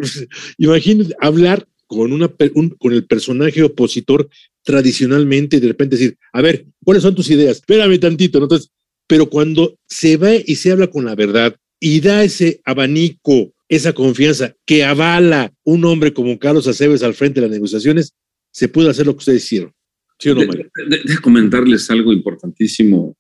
Imagínate 0.59 1.15
hablar 1.21 1.67
con, 1.87 2.13
una, 2.13 2.29
con 2.29 2.93
el 2.93 3.05
personaje 3.07 3.63
opositor 3.63 4.29
tradicionalmente 4.63 5.57
y 5.57 5.61
de 5.61 5.69
repente 5.69 5.97
decir, 5.97 6.17
a 6.33 6.41
ver, 6.41 6.67
¿cuáles 6.85 7.03
son 7.03 7.15
tus 7.15 7.31
ideas? 7.31 7.59
Espérame 7.59 7.99
tantito, 7.99 8.39
¿no? 8.39 8.45
Entonces, 8.45 8.71
pero 9.07 9.29
cuando 9.29 9.79
se 9.87 10.17
va 10.17 10.35
y 10.35 10.57
se 10.57 10.73
habla 10.73 10.89
con 10.89 11.05
la 11.05 11.15
verdad 11.15 11.57
y 11.87 12.01
da 12.01 12.25
ese 12.25 12.63
abanico, 12.65 13.53
esa 13.69 13.93
confianza 13.93 14.57
que 14.65 14.85
avala 14.85 15.53
un 15.65 15.85
hombre 15.85 16.15
como 16.15 16.39
Carlos 16.39 16.67
Aceves 16.67 17.03
al 17.03 17.13
frente 17.13 17.43
de 17.43 17.47
las 17.47 17.55
negociaciones, 17.55 18.15
se 18.51 18.69
puede 18.69 18.89
hacer 18.89 19.05
lo 19.05 19.13
que 19.13 19.19
ustedes 19.19 19.45
hicieron. 19.45 19.71
¿Sí 20.19 20.31
o 20.31 20.35
no, 20.35 20.47
Mario? 20.47 20.71
De, 20.89 21.19
comentarles 21.19 21.91
algo 21.91 22.11
importantísimo, 22.11 23.15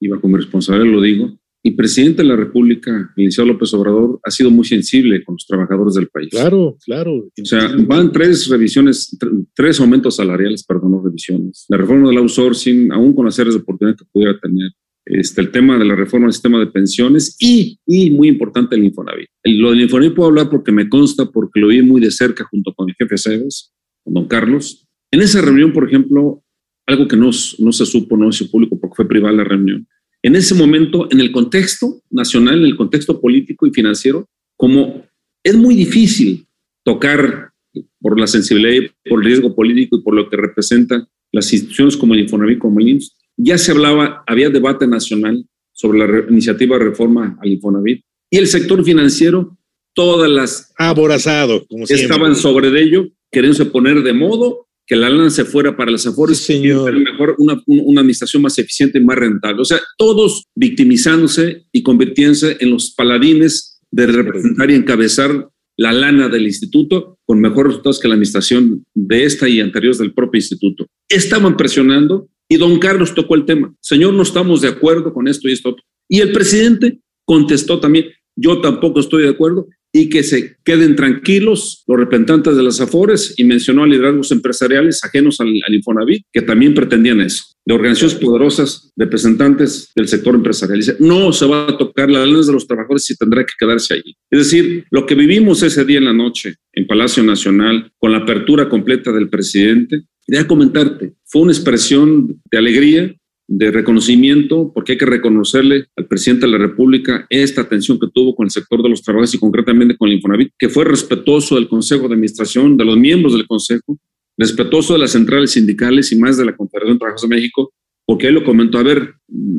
y 0.00 0.08
bajo 0.08 0.26
mi 0.26 0.34
responsabilidad 0.34 0.92
lo 0.92 1.00
digo. 1.00 1.38
El 1.62 1.76
presidente 1.76 2.22
de 2.22 2.28
la 2.28 2.34
República, 2.34 2.90
el 2.90 3.06
licenciado 3.14 3.52
López 3.52 3.72
Obrador, 3.74 4.18
ha 4.24 4.30
sido 4.32 4.50
muy 4.50 4.64
sensible 4.64 5.22
con 5.22 5.36
los 5.36 5.46
trabajadores 5.46 5.94
del 5.94 6.08
país. 6.08 6.30
Claro, 6.30 6.76
claro. 6.84 7.14
O 7.40 7.44
sea, 7.44 7.72
van 7.86 8.10
tres 8.10 8.48
revisiones, 8.48 9.16
tres 9.54 9.78
aumentos 9.78 10.16
salariales, 10.16 10.64
perdón, 10.64 10.90
no 10.90 11.02
revisiones. 11.04 11.66
La 11.68 11.76
reforma 11.76 12.08
del 12.08 12.18
outsourcing, 12.18 12.90
aún 12.90 13.14
con 13.14 13.26
las 13.26 13.38
áreas 13.38 13.54
de 13.54 13.60
oportunidad 13.60 13.96
que 13.96 14.06
pudiera 14.10 14.36
tener. 14.40 14.72
Este, 15.10 15.40
el 15.40 15.50
tema 15.50 15.78
de 15.78 15.86
la 15.86 15.94
reforma 15.94 16.26
del 16.26 16.34
sistema 16.34 16.60
de 16.60 16.66
pensiones 16.66 17.34
y, 17.40 17.78
y 17.86 18.10
muy 18.10 18.28
importante, 18.28 18.76
el 18.76 18.84
Infonavit. 18.84 19.28
lo 19.44 19.70
del 19.70 19.80
Infonavit 19.80 20.14
puedo 20.14 20.28
hablar 20.28 20.50
porque 20.50 20.70
me 20.70 20.86
consta, 20.86 21.30
porque 21.30 21.60
lo 21.60 21.68
vi 21.68 21.80
muy 21.80 21.98
de 22.00 22.10
cerca 22.10 22.44
junto 22.44 22.74
con 22.74 22.90
el 22.90 22.94
jefe 22.94 23.16
Cebes, 23.16 23.72
con 24.04 24.12
don 24.12 24.28
Carlos. 24.28 24.86
En 25.10 25.22
esa 25.22 25.40
reunión, 25.40 25.72
por 25.72 25.88
ejemplo, 25.88 26.42
algo 26.86 27.08
que 27.08 27.16
no, 27.16 27.32
se 27.32 27.86
supo, 27.86 28.18
no 28.18 28.30
se 28.32 28.44
público 28.46 28.78
porque 28.78 28.96
fue 28.96 29.08
privada 29.08 29.34
la 29.34 29.44
reunión, 29.44 29.86
en 30.22 30.36
ese 30.36 30.54
momento, 30.54 31.08
en 31.10 31.20
el 31.20 31.32
contexto 31.32 32.02
nacional, 32.10 32.58
en 32.58 32.66
el 32.66 32.76
contexto 32.76 33.18
político 33.20 33.66
y 33.66 33.70
financiero, 33.70 34.28
como 34.56 35.06
es 35.42 35.56
muy 35.56 35.74
difícil 35.74 36.46
tocar 36.84 37.52
por 38.00 38.18
la 38.18 38.26
sensibilidad, 38.26 38.90
por 39.08 39.20
el 39.20 39.26
riesgo 39.26 39.54
político 39.54 39.96
y 39.96 40.02
por 40.02 40.14
lo 40.14 40.28
que 40.28 40.36
representan 40.36 41.06
las 41.32 41.50
instituciones 41.52 41.96
como 41.96 42.14
el 42.14 42.20
Infonavit, 42.20 42.58
como 42.58 42.80
el 42.80 42.88
IMSS, 42.88 43.16
ya 43.38 43.56
se 43.56 43.72
hablaba, 43.72 44.24
había 44.26 44.50
debate 44.50 44.86
nacional 44.86 45.46
sobre 45.72 45.98
la 46.00 46.28
iniciativa 46.28 46.76
de 46.76 46.84
reforma 46.84 47.38
al 47.40 47.48
Infonavit 47.48 48.02
y 48.30 48.36
el 48.36 48.48
sector 48.48 48.84
financiero, 48.84 49.56
todas 49.94 50.30
las... 50.30 50.72
Aborazado, 50.76 51.66
como 51.66 51.84
Estaban 51.84 52.36
sobre 52.36 52.68
ello, 52.80 53.08
queriéndose 53.30 53.64
poner 53.66 54.02
de 54.02 54.12
modo 54.12 54.66
que 54.86 54.96
la 54.96 55.08
lana 55.08 55.30
se 55.30 55.44
fuera 55.44 55.76
para 55.76 55.90
las 55.90 56.06
Afores, 56.06 56.38
señor. 56.38 56.92
mejor 56.98 57.36
una, 57.38 57.62
una, 57.66 58.00
administración 58.00 58.42
más 58.42 58.58
eficiente 58.58 58.98
y 58.98 59.04
más 59.04 59.18
rentable. 59.18 59.60
O 59.60 59.64
sea, 59.64 59.78
todos 59.98 60.44
victimizándose 60.54 61.66
y 61.72 61.82
convirtiéndose 61.82 62.56
en 62.60 62.70
los 62.70 62.94
paladines 62.94 63.80
de 63.90 64.06
representar 64.06 64.70
y 64.70 64.74
encabezar 64.74 65.50
la 65.76 65.92
lana 65.92 66.28
del 66.28 66.46
instituto 66.46 67.18
con 67.26 67.38
mejores 67.40 67.68
resultados 67.68 68.00
que 68.00 68.08
la 68.08 68.14
administración 68.14 68.84
de 68.94 69.24
esta 69.24 69.48
y 69.48 69.60
anteriores 69.60 69.98
del 69.98 70.14
propio 70.14 70.38
instituto. 70.38 70.86
Estaban 71.08 71.56
presionando 71.56 72.28
y 72.48 72.56
don 72.56 72.78
Carlos 72.78 73.14
tocó 73.14 73.34
el 73.34 73.44
tema. 73.44 73.74
Señor, 73.80 74.14
no 74.14 74.22
estamos 74.22 74.62
de 74.62 74.68
acuerdo 74.68 75.12
con 75.12 75.28
esto 75.28 75.48
y 75.48 75.52
esto. 75.52 75.76
Y 76.08 76.20
el 76.20 76.32
presidente 76.32 77.00
contestó 77.24 77.78
también, 77.78 78.06
yo 78.34 78.60
tampoco 78.60 79.00
estoy 79.00 79.24
de 79.24 79.28
acuerdo 79.28 79.68
y 79.92 80.08
que 80.08 80.22
se 80.22 80.56
queden 80.64 80.96
tranquilos 80.96 81.84
los 81.86 81.98
representantes 81.98 82.56
de 82.56 82.62
las 82.62 82.80
AFORES 82.80 83.34
y 83.36 83.44
mencionó 83.44 83.84
a 83.84 83.86
liderazgos 83.86 84.30
empresariales 84.32 85.02
ajenos 85.02 85.40
al, 85.40 85.48
Infonavit 85.74 86.24
que 86.32 86.42
también 86.42 86.74
pretendían 86.74 87.20
eso, 87.20 87.44
de 87.68 87.74
organizaciones 87.74 88.16
poderosas, 88.16 88.90
representantes 88.96 89.92
del 89.94 90.08
sector 90.08 90.34
empresarial. 90.34 90.78
Dice, 90.78 90.96
no 91.00 91.30
se 91.34 91.44
va 91.44 91.68
a 91.68 91.76
tocar 91.76 92.10
la 92.10 92.24
lana 92.24 92.40
de 92.40 92.52
los 92.52 92.66
trabajadores 92.66 93.10
y 93.10 93.16
tendrá 93.16 93.44
que 93.44 93.52
quedarse 93.60 93.92
allí. 93.92 94.16
Es 94.30 94.38
decir, 94.38 94.86
lo 94.90 95.04
que 95.04 95.14
vivimos 95.14 95.62
ese 95.62 95.84
día 95.84 95.98
en 95.98 96.06
la 96.06 96.14
noche 96.14 96.54
en 96.72 96.86
Palacio 96.86 97.22
Nacional 97.22 97.92
con 97.98 98.12
la 98.12 98.18
apertura 98.18 98.70
completa 98.70 99.12
del 99.12 99.28
presidente, 99.28 100.04
quería 100.26 100.48
comentarte, 100.48 101.12
fue 101.26 101.42
una 101.42 101.52
expresión 101.52 102.40
de 102.50 102.56
alegría, 102.56 103.14
de 103.46 103.70
reconocimiento, 103.70 104.72
porque 104.74 104.92
hay 104.92 104.98
que 104.98 105.04
reconocerle 105.04 105.88
al 105.94 106.06
presidente 106.06 106.46
de 106.46 106.52
la 106.52 106.58
República 106.58 107.26
esta 107.28 107.60
atención 107.60 107.98
que 107.98 108.08
tuvo 108.10 108.34
con 108.34 108.46
el 108.46 108.50
sector 108.50 108.82
de 108.82 108.88
los 108.88 109.02
trabajadores 109.02 109.34
y 109.34 109.38
concretamente 109.38 109.94
con 109.94 110.08
el 110.08 110.14
Infonavit, 110.14 110.52
que 110.58 110.70
fue 110.70 110.86
respetuoso 110.86 111.56
del 111.56 111.68
Consejo 111.68 112.08
de 112.08 112.14
Administración, 112.14 112.78
de 112.78 112.86
los 112.86 112.96
miembros 112.96 113.34
del 113.34 113.46
Consejo, 113.46 113.98
respetuoso 114.38 114.94
de 114.94 115.00
las 115.00 115.12
centrales 115.12 115.50
sindicales 115.50 116.12
y 116.12 116.16
más 116.16 116.36
de 116.36 116.46
la 116.46 116.56
Confederación 116.56 116.94
de 116.94 116.98
Trabajadores 117.00 117.28
de 117.28 117.36
México, 117.36 117.72
porque 118.06 118.28
él 118.28 118.34
lo 118.36 118.44
comentó, 118.44 118.78
a 118.78 118.82
ver, 118.82 119.16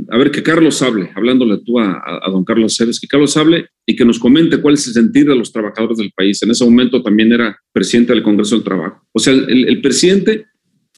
a 0.10 0.18
ver 0.18 0.32
que 0.32 0.42
Carlos 0.42 0.82
hable, 0.82 1.12
hablándole 1.14 1.60
tú 1.64 1.78
a, 1.78 2.02
a, 2.02 2.30
don 2.32 2.44
Carlos 2.44 2.76
Ceres, 2.76 3.00
que 3.00 3.08
Carlos 3.08 3.38
hable 3.38 3.68
y 3.86 3.96
que 3.96 4.06
nos 4.06 4.18
comente 4.18 4.58
cuál 4.58 4.74
es 4.74 4.88
el 4.88 4.94
sentir 4.94 5.28
de 5.28 5.36
los 5.36 5.52
trabajadores 5.52 5.98
del 6.00 6.12
país. 6.16 6.42
En 6.42 6.50
ese 6.50 6.66
momento 6.66 7.04
también 7.04 7.32
era 7.32 7.56
presidente 7.72 8.12
del 8.12 8.24
Congreso 8.24 8.56
del 8.56 8.64
Trabajo. 8.64 9.06
O 9.14 9.20
sea, 9.20 9.34
el, 9.34 9.68
el 9.68 9.82
presidente 9.82 10.48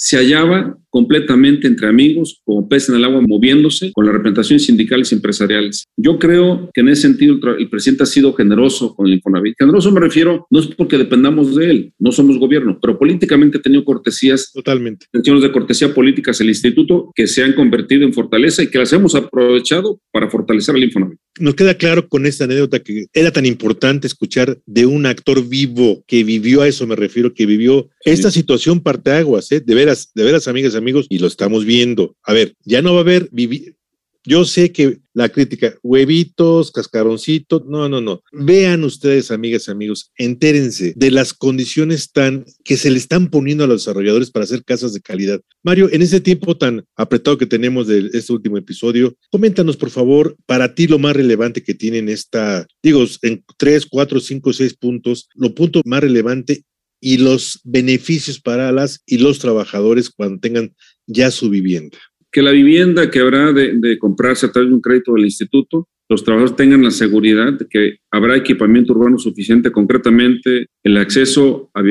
se 0.03 0.17
hallaba 0.17 0.75
completamente 0.89 1.67
entre 1.67 1.87
amigos, 1.87 2.41
como 2.43 2.67
pez 2.67 2.89
en 2.89 2.95
el 2.95 3.05
agua, 3.05 3.21
moviéndose 3.21 3.91
con 3.93 4.03
las 4.07 4.15
representaciones 4.15 4.65
sindicales 4.65 5.11
y 5.11 5.15
empresariales. 5.15 5.85
Yo 5.95 6.17
creo 6.17 6.71
que 6.73 6.81
en 6.81 6.89
ese 6.89 7.03
sentido 7.03 7.39
el 7.57 7.69
presidente 7.69 8.03
ha 8.03 8.07
sido 8.07 8.33
generoso 8.33 8.95
con 8.95 9.05
el 9.05 9.13
Infonavit. 9.13 9.55
Generoso 9.59 9.91
me 9.91 9.99
refiero, 9.99 10.47
no 10.49 10.59
es 10.59 10.67
porque 10.67 10.97
dependamos 10.97 11.55
de 11.55 11.69
él, 11.69 11.93
no 11.99 12.11
somos 12.11 12.39
gobierno, 12.39 12.79
pero 12.81 12.97
políticamente 12.97 13.59
ha 13.59 13.61
tenido 13.61 13.85
cortesías. 13.85 14.51
Totalmente. 14.51 15.05
Tensiones 15.11 15.43
de 15.43 15.51
cortesía 15.51 15.93
políticas 15.93 16.41
el 16.41 16.49
instituto 16.49 17.11
que 17.13 17.27
se 17.27 17.43
han 17.43 17.53
convertido 17.53 18.03
en 18.03 18.11
fortaleza 18.11 18.63
y 18.63 18.67
que 18.67 18.79
las 18.79 18.91
hemos 18.91 19.13
aprovechado 19.13 20.01
para 20.11 20.31
fortalecer 20.31 20.75
el 20.75 20.85
Infonavit. 20.85 21.19
Nos 21.39 21.55
queda 21.55 21.75
claro 21.75 22.09
con 22.09 22.25
esta 22.25 22.43
anécdota 22.43 22.79
que 22.79 23.05
era 23.13 23.31
tan 23.31 23.45
importante 23.45 24.07
escuchar 24.07 24.59
de 24.65 24.85
un 24.85 25.05
actor 25.05 25.47
vivo 25.47 26.03
que 26.05 26.23
vivió 26.23 26.61
a 26.61 26.67
eso, 26.67 26.85
me 26.85 26.95
refiero, 26.95 27.33
que 27.33 27.45
vivió 27.45 27.89
esta 28.03 28.31
situación 28.31 28.81
parteaguas, 28.81 29.51
¿eh? 29.51 29.61
de 29.61 29.75
veras, 29.75 30.11
de 30.13 30.23
veras, 30.23 30.47
amigas, 30.47 30.75
amigos, 30.75 31.07
y 31.09 31.19
lo 31.19 31.27
estamos 31.27 31.63
viendo. 31.65 32.17
A 32.23 32.33
ver, 32.33 32.55
ya 32.65 32.81
no 32.81 32.93
va 32.93 32.99
a 32.99 33.03
haber 33.03 33.29
vivir. 33.31 33.75
Yo 34.23 34.45
sé 34.45 34.71
que 34.71 34.99
la 35.13 35.29
crítica, 35.29 35.73
huevitos, 35.81 36.71
cascaroncitos, 36.71 37.65
no, 37.65 37.89
no, 37.89 38.01
no. 38.01 38.21
Vean 38.31 38.83
ustedes, 38.83 39.31
amigas 39.31 39.67
y 39.67 39.71
amigos, 39.71 40.11
entérense 40.15 40.93
de 40.95 41.11
las 41.11 41.33
condiciones 41.33 42.11
tan 42.11 42.45
que 42.63 42.77
se 42.77 42.91
le 42.91 42.97
están 42.97 43.29
poniendo 43.29 43.63
a 43.63 43.67
los 43.67 43.83
desarrolladores 43.83 44.29
para 44.29 44.43
hacer 44.43 44.63
casas 44.63 44.93
de 44.93 45.01
calidad. 45.01 45.41
Mario, 45.63 45.89
en 45.91 46.01
este 46.01 46.21
tiempo 46.21 46.55
tan 46.55 46.85
apretado 46.95 47.37
que 47.37 47.47
tenemos 47.47 47.87
de 47.87 48.09
este 48.13 48.31
último 48.31 48.57
episodio, 48.57 49.15
coméntanos, 49.31 49.75
por 49.75 49.89
favor, 49.89 50.35
para 50.45 50.75
ti 50.75 50.87
lo 50.87 50.99
más 50.99 51.15
relevante 51.15 51.63
que 51.63 51.73
tienen 51.73 52.07
esta, 52.07 52.67
digo, 52.83 53.03
en 53.23 53.43
tres, 53.57 53.85
cuatro, 53.85 54.19
cinco, 54.19 54.53
seis 54.53 54.75
puntos, 54.75 55.29
lo 55.33 55.55
punto 55.55 55.81
más 55.85 56.01
relevante 56.01 56.63
y 57.01 57.17
los 57.17 57.59
beneficios 57.63 58.39
para 58.39 58.71
las 58.71 59.01
y 59.05 59.17
los 59.17 59.39
trabajadores 59.39 60.11
cuando 60.11 60.39
tengan 60.39 60.75
ya 61.07 61.31
su 61.31 61.49
vivienda. 61.49 61.97
Que 62.31 62.41
la 62.41 62.51
vivienda 62.51 63.09
que 63.09 63.19
habrá 63.19 63.51
de, 63.51 63.97
comprarse 63.99 64.45
a 64.45 64.51
través 64.51 64.69
de 64.69 64.75
un 64.75 64.81
crédito 64.81 65.13
del 65.13 65.25
instituto, 65.25 65.87
los 66.09 66.25
trabajadores 66.25 66.57
tengan 66.57 66.83
la 66.83 66.91
seguridad 66.91 67.53
de 67.53 67.67
que 67.69 67.97
habrá 68.11 68.35
equipamiento 68.35 68.91
urbano 68.91 69.17
suficiente, 69.17 69.71
concretamente 69.71 70.67
el 70.83 70.97
acceso 70.97 71.71
a, 71.73 71.81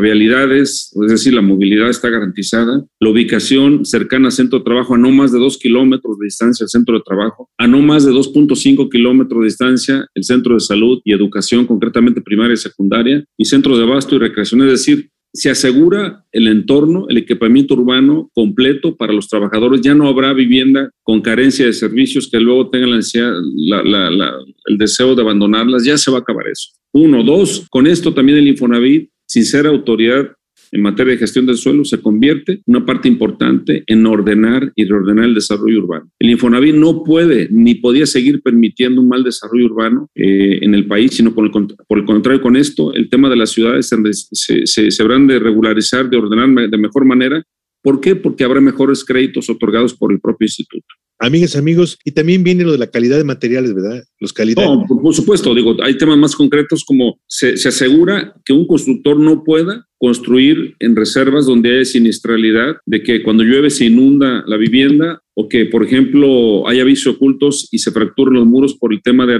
vialidades, 0.00 0.94
es 1.02 1.10
decir, 1.10 1.32
la 1.32 1.40
movilidad 1.40 1.88
está 1.88 2.10
garantizada, 2.10 2.84
la 3.00 3.08
ubicación 3.08 3.86
cercana 3.86 4.26
al 4.26 4.32
centro 4.32 4.58
de 4.58 4.66
trabajo 4.66 4.94
a 4.94 4.98
no 4.98 5.10
más 5.10 5.32
de 5.32 5.38
dos 5.38 5.56
kilómetros 5.56 6.18
de 6.18 6.26
distancia 6.26 6.64
al 6.64 6.68
centro 6.68 6.96
de 6.96 7.02
trabajo, 7.06 7.48
a 7.56 7.66
no 7.66 7.80
más 7.80 8.04
de 8.04 8.12
2.5 8.12 8.90
kilómetros 8.90 9.40
de 9.40 9.46
distancia 9.46 10.06
el 10.14 10.24
centro 10.24 10.54
de 10.54 10.60
salud 10.60 11.00
y 11.04 11.14
educación, 11.14 11.64
concretamente 11.64 12.20
primaria 12.20 12.54
y 12.54 12.58
secundaria, 12.58 13.24
y 13.38 13.46
centros 13.46 13.78
de 13.78 13.84
abasto 13.84 14.14
y 14.14 14.18
recreación, 14.18 14.60
es 14.62 14.72
decir, 14.72 15.08
se 15.32 15.50
asegura 15.50 16.24
el 16.32 16.48
entorno, 16.48 17.06
el 17.08 17.18
equipamiento 17.18 17.74
urbano 17.74 18.30
completo 18.34 18.96
para 18.96 19.12
los 19.12 19.28
trabajadores. 19.28 19.80
Ya 19.80 19.94
no 19.94 20.08
habrá 20.08 20.32
vivienda 20.32 20.90
con 21.02 21.20
carencia 21.20 21.66
de 21.66 21.72
servicios 21.72 22.28
que 22.30 22.40
luego 22.40 22.70
tengan 22.70 22.90
el 22.90 24.78
deseo 24.78 25.14
de 25.14 25.22
abandonarlas. 25.22 25.84
Ya 25.84 25.96
se 25.96 26.10
va 26.10 26.18
a 26.18 26.20
acabar 26.20 26.46
eso. 26.48 26.70
Uno. 26.92 27.22
Dos, 27.22 27.66
con 27.70 27.86
esto 27.86 28.12
también 28.12 28.38
el 28.38 28.48
Infonavit, 28.48 29.10
sin 29.26 29.44
ser 29.44 29.66
autoridad 29.66 30.32
en 30.72 30.82
materia 30.82 31.12
de 31.12 31.18
gestión 31.18 31.46
del 31.46 31.56
suelo 31.56 31.84
se 31.84 32.00
convierte 32.00 32.60
una 32.66 32.84
parte 32.84 33.08
importante 33.08 33.82
en 33.86 34.06
ordenar 34.06 34.72
y 34.76 34.84
reordenar 34.84 35.24
el 35.24 35.34
desarrollo 35.34 35.80
urbano. 35.80 36.10
El 36.18 36.30
Infonavit 36.30 36.74
no 36.74 37.02
puede 37.02 37.48
ni 37.50 37.74
podía 37.74 38.06
seguir 38.06 38.42
permitiendo 38.42 39.00
un 39.00 39.08
mal 39.08 39.24
desarrollo 39.24 39.66
urbano 39.66 40.08
eh, 40.14 40.58
en 40.62 40.74
el 40.74 40.86
país, 40.86 41.12
sino 41.12 41.34
por 41.34 41.44
el, 41.44 42.04
contrario, 42.04 42.40
con 42.40 42.56
esto 42.56 42.94
el 42.94 43.08
tema 43.08 43.28
de 43.28 43.36
las 43.36 43.50
ciudades 43.50 43.88
se, 43.88 44.66
se, 44.66 44.90
se, 44.90 45.02
habrán 45.02 45.26
de 45.26 45.38
regularizar, 45.38 46.08
de 46.08 46.16
ordenar 46.16 46.70
de 46.70 46.78
mejor 46.78 47.04
manera 47.04 47.42
¿Por 47.82 48.00
qué? 48.00 48.14
Porque 48.14 48.44
habrá 48.44 48.60
mejores 48.60 49.04
créditos 49.04 49.48
otorgados 49.48 49.94
por 49.94 50.12
el 50.12 50.20
propio 50.20 50.44
instituto. 50.46 50.86
Amigas, 51.22 51.54
amigos, 51.54 51.98
y 52.02 52.12
también 52.12 52.42
viene 52.42 52.64
lo 52.64 52.72
de 52.72 52.78
la 52.78 52.90
calidad 52.90 53.18
de 53.18 53.24
materiales, 53.24 53.74
¿verdad? 53.74 54.02
Los 54.18 54.32
calidad. 54.32 54.64
No, 54.64 54.86
por, 54.86 55.14
supuesto, 55.14 55.54
digo, 55.54 55.76
hay 55.82 55.98
temas 55.98 56.16
más 56.16 56.34
concretos 56.34 56.82
como 56.82 57.20
se, 57.26 57.58
se, 57.58 57.68
asegura 57.68 58.34
que 58.42 58.54
un 58.54 58.66
constructor 58.66 59.20
no 59.20 59.44
pueda 59.44 59.86
construir 59.98 60.76
en 60.78 60.96
reservas 60.96 61.44
donde 61.44 61.78
hay 61.78 61.84
siniestralidad, 61.84 62.76
de 62.86 63.02
que 63.02 63.22
cuando 63.22 63.44
llueve 63.44 63.68
se 63.68 63.84
inunda 63.84 64.42
la 64.46 64.56
vivienda 64.56 65.20
o 65.34 65.46
que, 65.46 65.66
por 65.66 65.84
ejemplo, 65.84 66.66
hay 66.66 66.80
avisos 66.80 67.16
ocultos 67.16 67.68
y 67.70 67.80
se 67.80 67.90
fracturan 67.90 68.34
los 68.34 68.46
muros 68.46 68.78
por 68.78 68.94
el 68.94 69.02
tema 69.02 69.26
de 69.26 69.34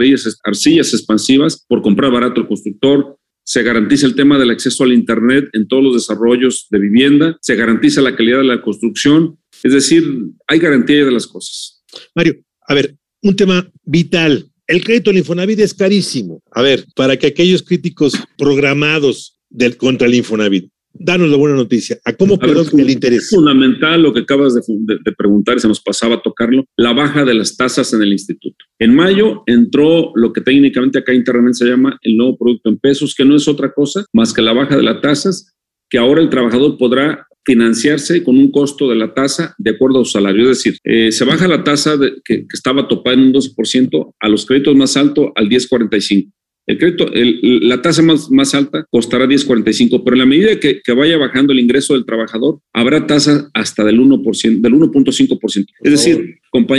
arcillas 0.45 0.93
expansivas 0.93 1.65
por 1.67 1.81
comprar 1.81 2.13
barato 2.13 2.43
el 2.43 2.47
constructor, 2.47 3.17
se 3.43 3.65
garantiza 3.65 4.07
el 4.07 4.15
tema 4.15 4.39
del 4.39 4.51
acceso 4.51 4.85
al 4.85 4.93
Internet 4.93 5.49
en 5.55 5.67
todos 5.67 5.83
los 5.83 5.95
desarrollos 5.95 6.69
de 6.71 6.79
vivienda, 6.79 7.37
se 7.41 7.57
garantiza 7.57 8.01
la 8.01 8.15
calidad 8.15 8.39
de 8.39 8.45
la 8.45 8.63
construcción, 8.63 9.40
es 9.63 9.73
decir, 9.73 10.05
hay 10.47 10.59
garantía 10.59 11.05
de 11.05 11.13
las 11.13 11.27
cosas. 11.27 11.83
Mario, 12.15 12.37
a 12.67 12.75
ver, 12.75 12.97
un 13.23 13.37
tema 13.37 13.71
vital. 13.85 14.47
El 14.67 14.85
crédito 14.85 15.11
al 15.11 15.19
Infonavit 15.19 15.59
es 15.61 15.75
carísimo. 15.75 16.43
A 16.53 16.63
ver, 16.63 16.85
para 16.95 17.17
que 17.17 17.27
aquellos 17.27 17.63
críticos 17.63 18.15
programados 18.39 19.39
del, 19.49 19.77
contra 19.77 20.07
el 20.07 20.15
Infonavit 20.15 20.71
Danos 20.93 21.31
la 21.31 21.37
buena 21.37 21.57
noticia. 21.57 21.99
¿A 22.05 22.13
cómo 22.13 22.39
quedó 22.39 22.63
el 22.63 22.91
interés? 22.91 23.23
Es 23.25 23.31
fundamental 23.31 24.03
lo 24.03 24.13
que 24.13 24.21
acabas 24.21 24.55
de, 24.55 24.61
de, 24.67 25.13
preguntar, 25.13 25.61
se 25.61 25.69
nos 25.69 25.81
pasaba 25.81 26.17
a 26.17 26.23
tocarlo, 26.23 26.65
la 26.77 26.93
baja 26.93 27.25
de 27.25 27.35
las 27.35 27.57
tasas 27.57 27.93
en 27.93 28.03
el 28.03 28.13
instituto. 28.13 28.65
En 28.79 28.95
mayo 28.95 29.45
entró 29.47 30.13
lo 30.17 30.33
que 30.33 30.41
técnicamente 30.41 30.99
acá 30.99 31.15
internamente 31.15 31.59
se 31.59 31.67
llama 31.67 31.99
el 32.03 32.17
nuevo 32.17 32.37
producto 32.37 32.69
en 32.69 32.79
pesos, 32.79 33.15
que 33.15 33.25
no 33.25 33.37
es 33.37 33.47
otra 33.47 33.73
cosa 33.73 34.05
más 34.13 34.33
que 34.33 34.43
la 34.43 34.53
baja 34.53 34.77
de 34.77 34.83
las 34.83 35.01
tasas, 35.01 35.53
que 35.89 35.99
ahora 35.99 36.21
el 36.21 36.29
trabajador 36.29 36.77
podrá 36.77 37.27
financiarse 37.45 38.23
con 38.23 38.37
un 38.37 38.51
costo 38.51 38.89
de 38.89 38.97
la 38.97 39.15
tasa 39.15 39.55
de 39.59 39.71
acuerdo 39.71 40.01
a 40.01 40.05
su 40.05 40.13
salario. 40.13 40.51
Es 40.51 40.59
decir, 40.59 40.79
eh, 40.85 41.13
se 41.13 41.25
baja 41.25 41.49
la 41.49 41.65
tasa 41.65 41.97
de, 41.97 42.15
que, 42.25 42.41
que, 42.41 42.55
estaba 42.55 42.89
topada 42.89 43.15
en 43.15 43.23
un 43.23 43.33
12% 43.33 44.15
a 44.19 44.29
los 44.29 44.47
créditos 44.47 44.77
más 44.77 44.97
altos 44.97 45.29
al 45.35 45.49
10,45. 45.49 46.31
El 46.71 46.79
crédito, 46.79 47.11
la 47.13 47.83
tasa 47.83 48.01
más, 48.01 48.31
más 48.31 48.55
alta 48.55 48.87
costará 48.91 49.27
10.45, 49.27 50.03
pero 50.05 50.15
en 50.15 50.21
la 50.21 50.27
medida 50.27 50.61
que, 50.61 50.81
que, 50.81 50.93
vaya 50.93 51.17
bajando 51.19 51.53
el 51.53 51.59
ingreso 51.59 51.95
del 51.95 52.05
trabajador, 52.05 52.61
habrá 52.73 53.09
tasa 53.09 53.51
hasta 53.55 53.85
del 53.85 53.99
1%, 53.99 54.61
del 54.61 54.75
1.5%. 54.75 55.67
Es 55.83 55.91
decir, 55.91 56.37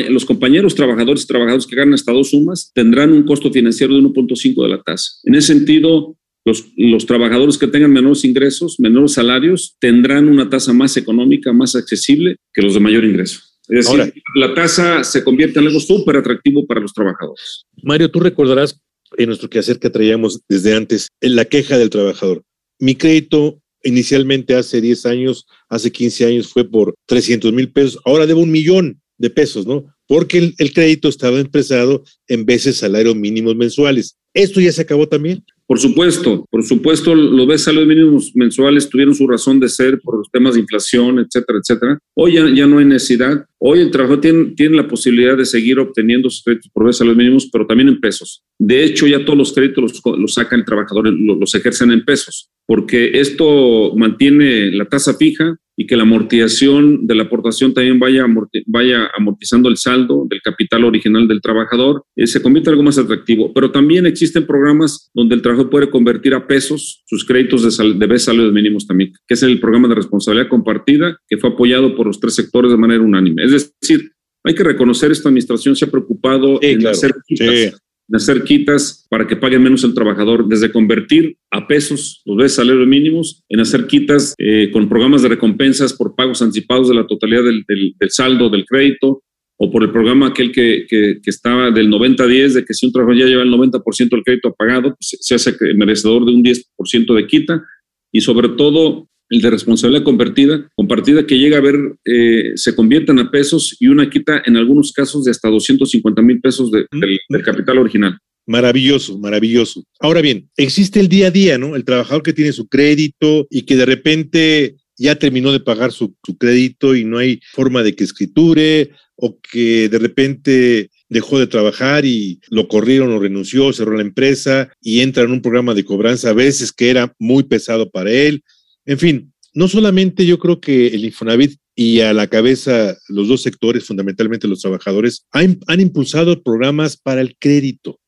los 0.09 0.25
compañeros 0.25 0.75
trabajadores 0.75 1.23
y 1.23 1.27
trabajadores 1.27 1.67
que 1.67 1.75
ganan 1.75 1.95
hasta 1.95 2.13
dos 2.13 2.29
sumas 2.29 2.71
tendrán 2.73 3.11
un 3.11 3.23
costo 3.23 3.51
financiero 3.51 3.93
de 3.93 4.01
1.5 4.01 4.63
de 4.63 4.69
la 4.69 4.81
tasa. 4.81 5.11
En 5.25 5.35
ese 5.35 5.53
sentido, 5.53 6.15
los, 6.45 6.65
los, 6.75 7.05
trabajadores 7.05 7.57
que 7.57 7.67
tengan 7.67 7.91
menores 7.91 8.25
ingresos, 8.25 8.79
menores 8.79 9.13
salarios, 9.13 9.75
tendrán 9.79 10.27
una 10.27 10.49
tasa 10.49 10.73
más 10.73 10.97
económica, 10.97 11.53
más 11.53 11.75
accesible 11.75 12.37
que 12.53 12.61
los 12.61 12.73
de 12.73 12.79
mayor 12.79 13.05
ingreso. 13.05 13.39
Es 13.67 13.85
decir, 13.85 14.01
Ahora, 14.01 14.13
la 14.35 14.53
tasa 14.53 15.03
se 15.03 15.23
convierte 15.23 15.59
en 15.59 15.67
algo 15.67 15.79
súper 15.79 16.17
atractivo 16.17 16.65
para 16.65 16.81
los 16.81 16.93
trabajadores. 16.93 17.65
Mario, 17.83 18.09
tú 18.09 18.19
recordarás 18.19 18.79
en 19.17 19.27
nuestro 19.27 19.49
quehacer 19.49 19.79
que 19.79 19.89
traíamos 19.89 20.41
desde 20.49 20.75
antes, 20.75 21.09
en 21.21 21.35
la 21.35 21.45
queja 21.45 21.77
del 21.77 21.89
trabajador. 21.89 22.43
Mi 22.79 22.95
crédito 22.95 23.61
inicialmente 23.83 24.55
hace 24.55 24.81
10 24.81 25.05
años, 25.05 25.45
hace 25.69 25.91
15 25.91 26.25
años 26.25 26.47
fue 26.47 26.69
por 26.69 26.93
300 27.07 27.51
mil 27.53 27.71
pesos, 27.71 27.99
ahora 28.05 28.27
debo 28.27 28.41
un 28.41 28.51
millón 28.51 29.01
de 29.17 29.29
pesos, 29.29 29.65
¿no? 29.67 29.85
Porque 30.07 30.37
el, 30.37 30.55
el 30.57 30.73
crédito 30.73 31.07
estaba 31.07 31.39
empresado 31.39 32.03
en 32.27 32.45
veces 32.45 32.77
salarios 32.77 33.15
mínimos 33.15 33.55
mensuales. 33.55 34.17
¿Esto 34.33 34.59
ya 34.59 34.71
se 34.71 34.81
acabó 34.81 35.07
también? 35.07 35.43
Por 35.71 35.79
supuesto, 35.79 36.45
por 36.51 36.65
supuesto, 36.65 37.15
los 37.15 37.47
ves 37.47 37.63
salarios 37.63 37.87
mínimos 37.87 38.35
mensuales 38.35 38.89
tuvieron 38.89 39.15
su 39.15 39.25
razón 39.25 39.57
de 39.57 39.69
ser 39.69 40.01
por 40.01 40.17
los 40.17 40.29
temas 40.29 40.55
de 40.55 40.59
inflación, 40.59 41.19
etcétera, 41.19 41.59
etcétera. 41.59 41.97
Hoy 42.13 42.33
ya, 42.33 42.67
no 42.67 42.79
hay 42.79 42.83
necesidad. 42.83 43.45
Hoy 43.57 43.79
el 43.79 43.89
trabajador 43.89 44.19
tiene, 44.19 44.45
tiene, 44.57 44.75
la 44.75 44.85
posibilidad 44.85 45.37
de 45.37 45.45
seguir 45.45 45.79
obteniendo 45.79 46.29
sus 46.29 46.43
créditos 46.43 46.69
por 46.73 46.93
salarios 46.93 47.17
mínimos, 47.17 47.49
pero 47.49 47.65
también 47.65 47.87
en 47.87 48.01
pesos. 48.01 48.43
De 48.59 48.83
hecho, 48.83 49.07
ya 49.07 49.23
todos 49.23 49.37
los 49.37 49.53
créditos 49.53 50.01
los, 50.03 50.33
saca 50.33 50.57
el 50.57 50.65
trabajador, 50.65 51.07
los 51.13 51.55
ejercen 51.55 51.93
en 51.93 52.03
pesos, 52.03 52.49
porque 52.71 53.19
esto 53.19 53.93
mantiene 53.97 54.71
la 54.71 54.85
tasa 54.85 55.13
fija, 55.15 55.57
y 55.75 55.85
que 55.85 55.97
la 55.97 56.03
amortización 56.03 57.05
de 57.05 57.15
la 57.15 57.23
aportación 57.23 57.73
también 57.73 57.99
vaya, 57.99 58.23
amorti 58.23 58.63
vaya 58.65 59.09
amortizando 59.17 59.67
el 59.67 59.75
saldo 59.75 60.25
del 60.29 60.41
capital 60.41 60.85
original 60.85 61.27
del 61.27 61.41
trabajador, 61.41 62.05
eh, 62.15 62.27
se 62.27 62.41
convierte 62.41 62.69
en 62.69 62.75
algo 62.75 62.83
más 62.83 62.97
atractivo. 62.97 63.51
Pero 63.53 63.71
también 63.71 64.05
existen 64.05 64.45
programas 64.45 65.09
donde 65.13 65.35
el 65.35 65.41
trabajador 65.41 65.69
puede 65.69 65.89
convertir 65.89 66.33
a 66.33 66.47
pesos 66.47 67.03
sus 67.05 67.25
créditos 67.25 67.63
de, 67.63 67.71
sal 67.71 67.99
de 67.99 68.19
salarios 68.19 68.53
mínimos 68.53 68.87
también, 68.87 69.11
que 69.27 69.33
es 69.33 69.43
el 69.43 69.59
programa 69.59 69.89
de 69.89 69.95
responsabilidad 69.95 70.47
compartida 70.47 71.17
que 71.27 71.37
fue 71.37 71.49
apoyado 71.49 71.93
por 71.93 72.07
los 72.07 72.21
tres 72.21 72.35
sectores 72.35 72.71
de 72.71 72.77
manera 72.77 73.03
unánime. 73.03 73.43
Es 73.43 73.51
decir, 73.51 74.13
hay 74.45 74.55
que 74.55 74.63
reconocer, 74.63 75.11
esta 75.11 75.27
administración 75.27 75.75
se 75.75 75.83
ha 75.83 75.91
preocupado 75.91 76.57
sí, 76.61 76.67
en 76.67 76.79
claro. 76.79 76.95
hacer 76.95 77.11
Sí. 77.27 77.71
De 78.11 78.17
hacer 78.17 78.43
quitas 78.43 79.07
para 79.09 79.25
que 79.25 79.37
pague 79.37 79.57
menos 79.57 79.85
el 79.85 79.93
trabajador, 79.93 80.45
desde 80.45 80.69
convertir 80.69 81.37
a 81.49 81.65
pesos 81.65 82.21
los 82.25 82.35
veces 82.35 82.55
salarios 82.57 82.85
mínimos, 82.85 83.41
en 83.47 83.61
hacer 83.61 83.87
quitas 83.87 84.35
eh, 84.37 84.69
con 84.73 84.89
programas 84.89 85.21
de 85.21 85.29
recompensas 85.29 85.93
por 85.93 86.13
pagos 86.13 86.41
anticipados 86.41 86.89
de 86.89 86.95
la 86.95 87.07
totalidad 87.07 87.43
del, 87.43 87.63
del, 87.65 87.95
del 87.97 88.09
saldo 88.11 88.49
del 88.49 88.65
crédito, 88.65 89.23
o 89.55 89.71
por 89.71 89.83
el 89.83 89.91
programa 89.91 90.27
aquel 90.27 90.51
que, 90.51 90.85
que, 90.89 91.19
que 91.23 91.29
estaba 91.29 91.71
del 91.71 91.89
90-10, 91.89 92.49
de 92.49 92.65
que 92.65 92.73
si 92.73 92.85
un 92.85 92.91
trabajador 92.91 93.21
ya 93.21 93.27
lleva 93.27 93.43
el 93.43 93.53
90% 93.53 94.09
del 94.09 94.23
crédito 94.23 94.53
pagado, 94.57 94.89
pues 94.89 95.17
se 95.21 95.35
hace 95.35 95.55
merecedor 95.75 96.25
de 96.25 96.33
un 96.33 96.43
10% 96.43 97.15
de 97.15 97.27
quita, 97.27 97.63
y 98.11 98.19
sobre 98.19 98.49
todo 98.49 99.07
el 99.31 99.41
de 99.41 99.49
responsabilidad 99.49 100.03
convertida, 100.03 100.69
compartida 100.75 101.25
que 101.25 101.39
llega 101.39 101.57
a 101.57 101.61
ver, 101.61 101.75
eh, 102.05 102.51
se 102.55 102.75
convierten 102.75 103.17
a 103.17 103.31
pesos 103.31 103.77
y 103.79 103.87
una 103.87 104.09
quita 104.09 104.43
en 104.45 104.57
algunos 104.57 104.91
casos 104.91 105.23
de 105.23 105.31
hasta 105.31 105.49
250 105.49 106.21
mil 106.21 106.41
pesos 106.41 106.69
de, 106.69 106.85
del, 106.91 107.17
del, 107.29 107.41
capital 107.41 107.77
original. 107.77 108.17
Maravilloso, 108.45 109.17
maravilloso. 109.17 109.85
Ahora 110.01 110.21
bien, 110.21 110.49
existe 110.57 110.99
el 110.99 111.07
día 111.07 111.27
a 111.27 111.31
día, 111.31 111.57
¿no? 111.57 111.77
El 111.77 111.85
trabajador 111.85 112.23
que 112.23 112.33
tiene 112.33 112.51
su 112.51 112.67
crédito 112.67 113.47
y 113.49 113.61
que 113.61 113.77
de 113.77 113.85
repente 113.85 114.75
ya 114.97 115.15
terminó 115.15 115.53
de 115.53 115.61
pagar 115.61 115.93
su, 115.93 116.13
su 116.25 116.37
crédito 116.37 116.93
y 116.93 117.05
no 117.05 117.17
hay 117.17 117.39
forma 117.53 117.83
de 117.83 117.95
que 117.95 118.03
escriture 118.03 118.91
o 119.15 119.39
que 119.39 119.87
de 119.87 119.97
repente 119.97 120.89
dejó 121.07 121.39
de 121.39 121.47
trabajar 121.47 122.03
y 122.05 122.41
lo 122.49 122.67
corrieron 122.67 123.13
o 123.13 123.19
renunció, 123.19 123.71
cerró 123.71 123.95
la 123.95 124.01
empresa 124.01 124.69
y 124.81 124.99
entra 124.99 125.23
en 125.23 125.31
un 125.31 125.41
programa 125.41 125.73
de 125.73 125.85
cobranza 125.85 126.31
a 126.31 126.33
veces 126.33 126.73
que 126.73 126.89
era 126.89 127.15
muy 127.17 127.43
pesado 127.43 127.89
para 127.89 128.11
él 128.11 128.43
en 128.85 128.97
fin, 128.99 129.33
no 129.53 129.67
solamente 129.67 130.25
yo 130.25 130.39
creo 130.39 130.59
que 130.59 130.87
el 130.87 131.05
Infonavit 131.05 131.59
y 131.75 132.01
a 132.01 132.13
la 132.13 132.27
cabeza 132.27 132.97
los 133.09 133.27
dos 133.27 133.41
sectores, 133.41 133.85
fundamentalmente 133.85 134.47
los 134.47 134.61
trabajadores, 134.61 135.27
han, 135.31 135.59
impulsado 135.79 136.41
programas 136.43 136.97
para 136.97 137.21
el 137.21 137.35
crédito. 137.37 137.99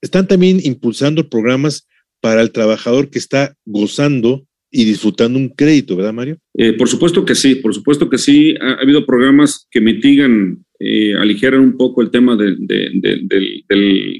Están 0.00 0.26
también 0.26 0.60
impulsando 0.62 1.28
programas 1.28 1.88
para 2.20 2.42
el 2.42 2.52
trabajador 2.52 3.10
que 3.10 3.18
está 3.18 3.54
gozando 3.64 4.46
y 4.70 4.84
disfrutando 4.84 5.38
un 5.38 5.50
crédito, 5.50 5.96
¿verdad, 5.96 6.14
Mario? 6.14 6.38
Eh, 6.54 6.72
por 6.72 6.88
supuesto 6.88 7.24
que 7.24 7.34
sí, 7.34 7.56
por 7.56 7.74
supuesto 7.74 8.08
que 8.08 8.18
sí. 8.18 8.54
Ha, 8.60 8.74
ha 8.74 8.80
habido 8.80 9.04
programas 9.04 9.66
que 9.70 9.80
mitigan, 9.80 10.64
eh, 10.78 11.14
aligeran 11.14 11.60
un 11.60 11.76
poco 11.76 12.00
el 12.00 12.10
tema 12.10 12.36
de, 12.36 12.56
de, 12.58 12.90
de, 12.94 13.62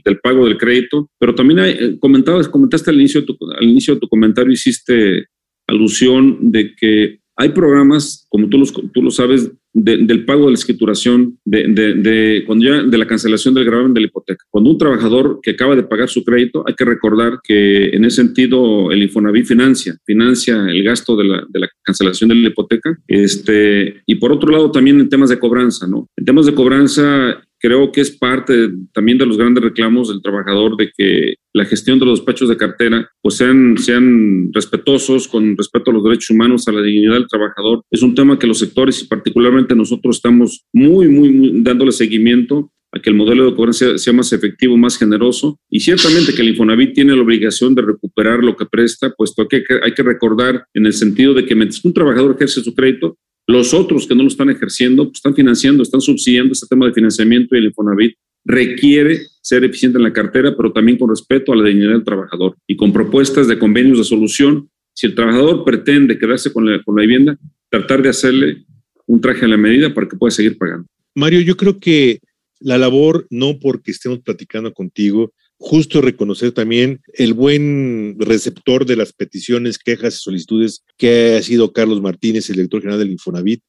del, 0.05 0.21
pago 0.23 0.47
del 0.47 0.59
crédito, 0.59 1.11
pero 1.19 1.35
también 1.35 1.61
hay, 1.61 1.71
eh, 1.73 1.97
comentabas, 1.99 2.49
comentaste 2.49 2.91
al 2.91 2.97
inicio, 2.97 3.25
al 3.59 3.65
inicio 3.65 3.95
de 3.95 4.01
tu 4.01 4.09
comentario, 4.09 4.53
hiciste 4.53 5.27
alusión 5.73 6.39
de 6.41 6.75
que 6.75 7.19
hay 7.37 7.49
programas, 7.49 8.27
como 8.29 8.49
tú, 8.49 8.63
tú 8.93 9.03
lo 9.03 9.11
sabes, 9.11 9.51
de, 9.75 9.97
del 9.99 10.25
pago 10.25 10.45
de 10.45 10.51
la 10.51 10.55
escrituración, 10.55 11.39
de, 11.45 11.67
de, 11.69 11.95
de, 11.95 12.45
cuando 12.47 12.65
ya, 12.65 12.83
de 12.83 12.99
la 12.99 13.07
cancelación 13.07 13.55
del 13.55 13.65
gravamen 13.65 13.95
de 13.95 14.01
la 14.01 14.07
hipoteca. 14.07 14.45
Cuando 14.51 14.71
un 14.71 14.79
trabajador 14.79 15.41
que 15.43 15.53
acaba 15.53 15.75
de 15.75 15.83
pagar 15.83 16.09
su 16.09 16.25
crédito, 16.25 16.63
hay 16.67 16.75
que 16.75 16.85
recordar 16.85 17.41
que 17.43 17.87
en 17.87 18.05
ese 18.05 18.23
sentido 18.23 18.93
el 18.93 19.03
Infonavit 19.03 19.47
financia, 19.47 19.97
financia 20.05 20.67
el 20.69 20.83
gasto 20.85 21.17
de 21.17 21.25
la, 21.25 21.45
de 21.49 21.61
la 21.61 21.69
cancelación 21.83 22.29
de 22.29 22.35
la 22.37 22.49
hipoteca. 22.49 22.99
Este, 23.09 24.03
y 24.07 24.17
por 24.17 24.33
otro 24.33 24.51
lado, 24.53 24.71
también 24.71 25.01
en 25.01 25.09
temas 25.09 25.31
de 25.31 25.39
cobranza, 25.39 25.87
¿no? 25.87 26.09
En 26.17 26.25
temas 26.25 26.47
de 26.47 26.55
cobranza, 26.55 27.43
creo 27.63 27.93
que 27.93 28.01
es 28.01 28.11
parte 28.11 28.71
también 28.93 29.19
de 29.19 29.25
los 29.25 29.39
grandes 29.39 29.63
reclamos 29.63 30.09
del 30.09 30.21
trabajador 30.21 30.77
de 30.77 30.91
que 30.95 31.35
la 31.55 31.65
gestión 31.65 32.01
de 32.01 32.07
los 32.07 32.19
despachos 32.19 32.49
de 32.49 32.57
cartera 32.57 33.09
pues 33.23 33.37
sean, 33.37 33.79
sean 33.79 34.51
respetuosos 34.53 35.29
con 35.29 35.57
respecto 35.57 35.91
a 35.91 35.95
los 35.95 36.03
derechos 36.03 36.31
humanos, 36.31 36.67
a 36.67 36.73
la 36.73 36.83
dignidad 36.83 37.15
del 37.15 37.29
trabajador. 37.29 37.85
Es 37.91 38.03
un 38.03 38.17
tema 38.17 38.39
que 38.39 38.49
los 38.49 38.59
sectores 38.59 39.01
y 39.03 39.07
particularmente 39.07 39.77
nosotros 39.77 40.17
estamos 40.17 40.67
muy, 40.73 41.07
muy, 41.07 41.31
muy 41.31 41.63
dándole 41.63 41.93
seguimiento 41.93 42.73
a 42.91 43.01
que 43.01 43.11
el 43.11 43.17
modelo 43.17 43.47
de 43.47 43.55
cobranza 43.55 43.97
sea, 43.97 44.13
más 44.13 44.33
efectivo, 44.33 44.77
más 44.77 44.99
generoso. 44.99 45.59
Y 45.71 45.81
ciertamente 45.81 46.35
que 46.35 46.43
el 46.43 46.49
Infonavit 46.49 46.93
tiene 46.93 47.15
la 47.15 47.23
obligación 47.23 47.75
de 47.75 47.83
recuperar 47.83 48.43
lo 48.43 48.57
que 48.57 48.67
presta, 48.67 49.15
puesto 49.17 49.47
que 49.49 49.63
hay 49.83 49.95
que 49.95 50.03
recordar 50.03 50.67
en 50.75 50.87
el 50.87 50.93
sentido 50.93 51.33
de 51.33 51.47
que 51.47 51.55
mientras 51.55 51.83
un 51.85 51.95
trabajador 51.95 52.35
ejerce 52.35 52.61
su 52.61 52.75
crédito, 52.75 53.17
los 53.47 53.75
otros 53.75 54.07
que 54.07 54.15
no 54.15 54.23
lo 54.23 54.29
están 54.29 54.51
ejerciendo 54.51 55.05
pues 55.05 55.17
están 55.17 55.35
financiando, 55.35 55.83
están 55.83 56.01
subsidiando 56.01 56.53
este 56.53 56.67
tema 56.67 56.87
de 56.87 56.93
financiamiento 56.93 57.55
y 57.55 57.59
el 57.59 57.65
Infonavit 57.67 58.17
requiere 58.45 59.21
ser 59.41 59.65
eficiente 59.65 59.99
en 59.99 60.05
la 60.05 60.13
cartera, 60.13 60.57
pero 60.57 60.73
también 60.73 60.99
con 60.99 61.11
respeto 61.11 61.53
a 61.53 61.57
la 61.57 61.69
dignidad 61.69 61.93
del 61.93 62.05
trabajador 62.05 62.57
y 62.67 62.77
con 62.77 62.93
propuestas 62.93 63.49
de 63.49 63.59
convenios 63.59 63.99
de 63.99 64.05
solución 64.05 64.69
Si 64.95 65.07
el 65.07 65.15
trabajador 65.15 65.65
pretende 65.65 66.19
quedarse 66.19 66.53
con 66.53 66.67
la, 66.67 66.83
con 66.83 66.97
la 66.97 67.03
vivienda, 67.03 67.39
tratar 67.71 68.03
de 68.03 68.11
hacerle 68.11 68.65
un 69.07 69.21
traje 69.21 69.45
a 69.45 69.49
la 69.49 69.57
medida 69.57 69.95
para 69.95 70.07
que 70.07 70.17
pueda 70.17 70.31
seguir 70.31 70.59
pagando. 70.59 70.87
Mario, 71.15 71.41
yo 71.41 71.57
creo 71.57 71.79
que 71.79 72.21
la 72.61 72.79
labor, 72.79 73.27
no 73.31 73.59
porque 73.59 73.91
estemos 73.91 74.21
platicando 74.21 74.73
contigo, 74.73 75.33
justo 75.63 76.01
reconocer 76.01 76.51
también 76.51 77.01
el 77.15 77.35
buen 77.35 78.17
receptor 78.19 78.85
de 78.85 78.97
las 78.97 79.13
peticiones, 79.13 79.79
quejas 79.79 80.17
y 80.17 80.19
solicitudes 80.19 80.83
que 80.99 81.37
ha 81.37 81.43
sido 81.43 81.73
Carlos 81.73 82.03
Martínez, 82.03 82.51
el 82.51 82.57
director 82.57 82.81
general 82.81 82.99
del 82.99 83.13
Infonavit, 83.13 83.63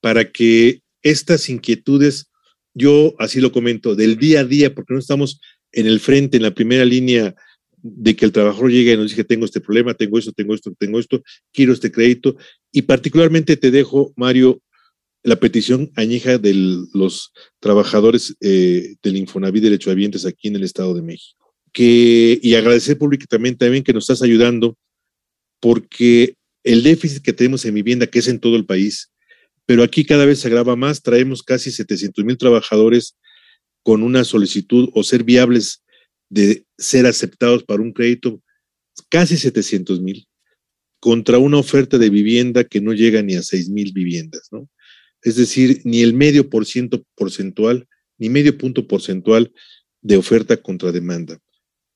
para 0.00 0.32
que 0.32 0.82
estas 1.02 1.48
inquietudes, 1.48 2.32
yo 2.74 3.14
así 3.20 3.40
lo 3.40 3.52
comento, 3.52 3.94
del 3.94 4.16
día 4.16 4.40
a 4.40 4.44
día, 4.44 4.74
porque 4.74 4.94
no 4.94 4.98
estamos 4.98 5.40
en 5.70 5.86
el 5.86 6.00
frente, 6.00 6.38
en 6.38 6.42
la 6.42 6.50
primera 6.50 6.84
línea 6.84 7.36
de 7.82 8.16
que 8.16 8.24
el 8.24 8.32
trabajador 8.32 8.72
llegue 8.72 8.94
y 8.94 8.96
nos 8.96 9.12
diga, 9.12 9.22
tengo 9.22 9.44
este 9.44 9.60
problema, 9.60 9.94
tengo 9.94 10.18
esto, 10.18 10.32
tengo 10.32 10.54
esto, 10.56 10.74
tengo 10.76 10.98
esto, 10.98 11.22
quiero 11.52 11.72
este 11.72 11.92
crédito. 11.92 12.36
Y 12.72 12.82
particularmente 12.82 13.56
te 13.56 13.70
dejo, 13.70 14.12
Mario, 14.16 14.60
la 15.22 15.36
petición 15.36 15.90
añeja 15.96 16.38
de 16.38 16.54
los 16.94 17.32
trabajadores 17.60 18.36
eh, 18.40 18.96
del 19.02 19.16
Infonavit 19.16 19.62
Derechohabientes 19.62 20.24
aquí 20.24 20.48
en 20.48 20.56
el 20.56 20.64
Estado 20.64 20.94
de 20.94 21.02
México. 21.02 21.54
Que, 21.72 22.38
y 22.42 22.54
agradecer 22.54 22.98
públicamente 22.98 23.66
también 23.66 23.84
que 23.84 23.92
nos 23.92 24.04
estás 24.04 24.22
ayudando, 24.22 24.76
porque 25.60 26.34
el 26.64 26.82
déficit 26.82 27.22
que 27.22 27.32
tenemos 27.32 27.64
en 27.64 27.74
vivienda, 27.74 28.06
que 28.06 28.20
es 28.20 28.28
en 28.28 28.40
todo 28.40 28.56
el 28.56 28.64
país, 28.64 29.10
pero 29.66 29.82
aquí 29.82 30.04
cada 30.04 30.24
vez 30.24 30.38
se 30.40 30.48
agrava 30.48 30.76
más, 30.76 31.02
traemos 31.02 31.42
casi 31.42 31.70
700 31.70 32.24
mil 32.24 32.38
trabajadores 32.38 33.16
con 33.82 34.02
una 34.02 34.24
solicitud 34.24 34.88
o 34.94 35.02
ser 35.02 35.24
viables 35.24 35.82
de 36.30 36.64
ser 36.76 37.06
aceptados 37.06 37.64
para 37.64 37.82
un 37.82 37.92
crédito, 37.92 38.42
casi 39.08 39.36
700 39.36 40.00
mil, 40.00 40.26
contra 41.00 41.38
una 41.38 41.58
oferta 41.58 41.98
de 41.98 42.10
vivienda 42.10 42.64
que 42.64 42.80
no 42.80 42.92
llega 42.92 43.22
ni 43.22 43.34
a 43.34 43.42
6 43.42 43.70
mil 43.70 43.92
viviendas, 43.92 44.48
¿no? 44.50 44.68
Es 45.22 45.36
decir, 45.36 45.80
ni 45.84 46.02
el 46.02 46.14
medio 46.14 46.48
por 46.48 46.66
ciento 46.66 47.04
porcentual, 47.16 47.88
ni 48.18 48.28
medio 48.28 48.56
punto 48.56 48.86
porcentual 48.86 49.52
de 50.00 50.16
oferta 50.16 50.56
contra 50.56 50.92
demanda. 50.92 51.38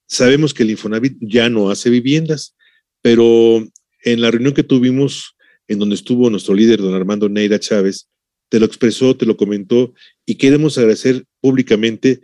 Sabemos 0.07 0.53
que 0.55 0.63
el 0.63 0.71
Infonavit 0.71 1.17
ya 1.21 1.49
no 1.49 1.71
hace 1.71 1.91
viviendas, 1.91 2.55
pero 3.01 3.67
en 4.05 4.21
la 4.21 4.31
reunión 4.31 4.55
que 4.55 4.63
tuvimos, 4.63 5.37
en 5.69 5.79
donde 5.79 5.95
estuvo 5.95 6.29
nuestro 6.31 6.55
líder, 6.55 6.81
don 6.81 6.95
Armando 6.95 7.29
Neira 7.29 7.59
Chávez, 7.59 8.09
te 8.49 8.61
lo 8.61 8.67
expresó, 8.67 9.17
te 9.17 9.25
lo 9.25 9.37
comentó, 9.37 9.95
y 10.27 10.35
queremos 10.35 10.77
agradecer 10.77 11.25
públicamente 11.41 12.21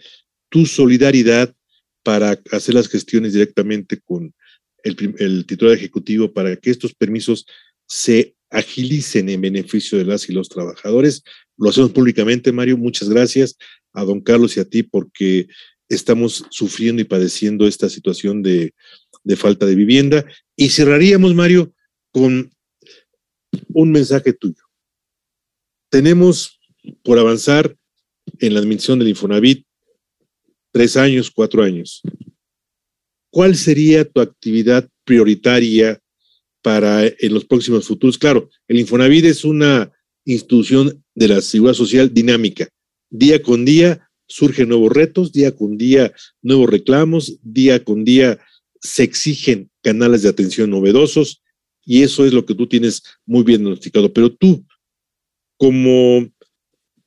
tu 0.51 0.67
solidaridad 0.67 1.55
para 2.03 2.39
hacer 2.53 2.75
las 2.75 2.89
gestiones 2.89 3.33
directamente 3.33 3.99
con 4.01 4.35
el, 4.83 5.15
el 5.19 5.47
titular 5.47 5.75
ejecutivo 5.75 6.33
para 6.33 6.57
que 6.57 6.71
estos 6.71 6.95
permisos 6.95 7.47
se 7.87 8.35
agilicen 8.51 9.29
en 9.29 9.41
beneficio 9.41 9.99
de 9.99 10.05
las 10.05 10.29
y 10.29 10.33
los 10.33 10.49
trabajadores. 10.49 11.23
Lo 11.57 11.71
hacemos 11.71 11.91
públicamente, 11.91 12.53
Mario. 12.53 12.79
Muchas 12.79 13.09
gracias 13.09 13.57
a 13.93 14.05
don 14.05 14.21
Carlos 14.21 14.57
y 14.57 14.61
a 14.61 14.65
ti 14.65 14.83
porque 14.83 15.49
estamos 15.89 16.45
sufriendo 16.51 17.03
y 17.03 17.05
padeciendo 17.05 17.67
esta 17.67 17.89
situación 17.89 18.43
de, 18.43 18.75
de 19.25 19.37
falta 19.37 19.67
de 19.67 19.75
vivienda. 19.75 20.25
Y 20.57 20.71
cerraríamos, 20.71 21.35
Mario, 21.35 21.73
con 22.13 22.51
un 23.69 23.91
mensaje 23.91 24.33
tuyo. 24.33 24.63
Tenemos 25.91 26.61
por 27.03 27.19
avanzar 27.19 27.77
en 28.39 28.55
la 28.55 28.61
admisión 28.61 28.99
del 28.99 29.09
Infonavit 29.09 29.67
tres 30.71 30.97
años, 30.97 31.31
cuatro 31.31 31.63
años. 31.63 32.03
¿Cuál 33.31 33.57
sería 33.57 34.05
tu 34.05 34.21
actividad 34.21 34.89
prioritaria 35.05 36.01
para 36.63 37.07
en 37.07 37.35
los 37.35 37.45
próximos 37.45 37.87
futuros. 37.87 38.19
Claro, 38.19 38.51
el 38.67 38.79
Infonavit 38.81 39.25
es 39.25 39.45
una 39.45 39.93
institución 40.25 41.05
de 41.15 41.29
la 41.29 41.41
seguridad 41.41 41.75
social 41.75 42.13
dinámica. 42.13 42.69
Día 43.11 43.43
con 43.43 43.65
día 43.65 44.09
surgen 44.27 44.69
nuevos 44.69 44.93
retos, 44.93 45.33
día 45.33 45.55
con 45.55 45.79
día 45.79 46.13
nuevos 46.43 46.69
reclamos, 46.71 47.39
día 47.43 47.83
con 47.83 48.05
día 48.05 48.39
se 48.81 49.03
exigen 49.03 49.71
canales 49.83 50.23
de 50.23 50.29
atención 50.29 50.71
novedosos 50.71 51.43
y 51.85 52.03
eso 52.03 52.27
es 52.27 52.33
lo 52.33 52.45
que 52.45 52.55
tú 52.55 52.67
tienes 52.67 53.03
muy 53.25 53.43
bien 53.43 53.63
diagnosticado. 53.63 54.13
Pero 54.13 54.31
tú, 54.31 54.65
como 55.57 56.29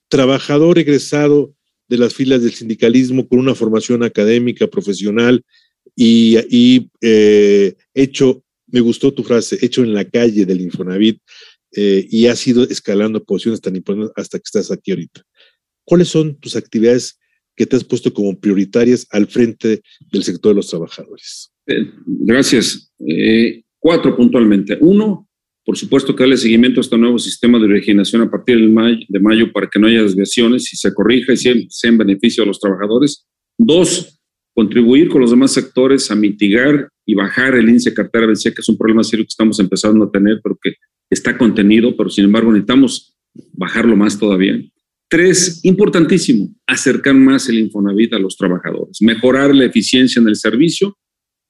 trabajador 0.09 0.79
egresado 0.79 1.53
de 1.87 1.97
las 1.97 2.13
filas 2.13 2.41
del 2.41 2.53
sindicalismo 2.53 3.27
con 3.27 3.39
una 3.39 3.53
formación 3.53 4.01
académica, 4.01 4.67
profesional 4.67 5.43
y, 5.95 6.89
eh, 7.01 7.75
hecho 7.93 8.43
me 8.71 8.79
gustó 8.79 9.13
tu 9.13 9.23
frase, 9.23 9.57
hecho 9.61 9.83
en 9.83 9.93
la 9.93 10.05
calle 10.05 10.45
del 10.45 10.61
Infonavit, 10.61 11.19
eh, 11.75 12.05
y 12.09 12.25
has 12.27 12.45
ido 12.47 12.63
escalando 12.63 13.23
posiciones 13.23 13.61
tan 13.61 13.75
importantes 13.75 14.13
hasta 14.15 14.37
que 14.37 14.43
estás 14.45 14.71
aquí 14.71 14.91
ahorita. 14.91 15.21
¿Cuáles 15.85 16.09
son 16.09 16.37
tus 16.39 16.55
actividades 16.55 17.17
que 17.55 17.65
te 17.65 17.75
has 17.75 17.83
puesto 17.83 18.13
como 18.13 18.39
prioritarias 18.39 19.07
al 19.11 19.27
frente 19.27 19.81
del 20.11 20.23
sector 20.23 20.51
de 20.51 20.55
los 20.55 20.67
trabajadores? 20.67 21.51
Eh, 21.67 21.91
gracias. 22.05 22.91
Eh, 22.99 23.63
cuatro 23.79 24.15
puntualmente. 24.15 24.77
Uno, 24.81 25.29
por 25.63 25.77
supuesto 25.77 26.15
que 26.15 26.23
darle 26.23 26.37
seguimiento 26.37 26.79
a 26.79 26.81
este 26.81 26.97
nuevo 26.97 27.17
sistema 27.19 27.57
de 27.59 27.65
originación 27.65 28.21
a 28.21 28.31
partir 28.31 28.57
del 28.57 29.05
de 29.07 29.19
mayo 29.19 29.51
para 29.51 29.69
que 29.69 29.79
no 29.79 29.87
haya 29.87 30.03
desviaciones 30.03 30.73
y 30.73 30.77
se 30.77 30.93
corrija 30.93 31.33
y 31.33 31.37
sea, 31.37 31.53
sea 31.69 31.89
en 31.89 31.97
beneficio 31.97 32.43
de 32.43 32.47
los 32.47 32.59
trabajadores. 32.59 33.25
Dos, 33.57 34.20
contribuir 34.53 35.09
con 35.09 35.21
los 35.21 35.31
demás 35.31 35.51
sectores 35.53 36.11
a 36.11 36.15
mitigar 36.15 36.89
y 37.05 37.15
bajar 37.15 37.55
el 37.55 37.67
índice 37.67 37.91
de 37.91 37.95
cartera 37.95 38.27
vencida, 38.27 38.53
que 38.53 38.61
es 38.61 38.69
un 38.69 38.77
problema 38.77 39.03
serio 39.03 39.25
que 39.25 39.29
estamos 39.29 39.59
empezando 39.59 40.05
a 40.05 40.11
tener, 40.11 40.39
pero 40.43 40.57
que 40.61 40.75
está 41.09 41.37
contenido, 41.37 41.95
pero 41.95 42.09
sin 42.09 42.25
embargo 42.25 42.51
necesitamos 42.51 43.17
bajarlo 43.53 43.95
más 43.95 44.19
todavía. 44.19 44.61
Tres, 45.09 45.59
importantísimo, 45.63 46.49
acercar 46.67 47.15
más 47.15 47.49
el 47.49 47.59
Infonavit 47.59 48.13
a 48.13 48.19
los 48.19 48.37
trabajadores, 48.37 49.01
mejorar 49.01 49.53
la 49.53 49.65
eficiencia 49.65 50.21
en 50.21 50.27
el 50.27 50.35
servicio 50.35 50.97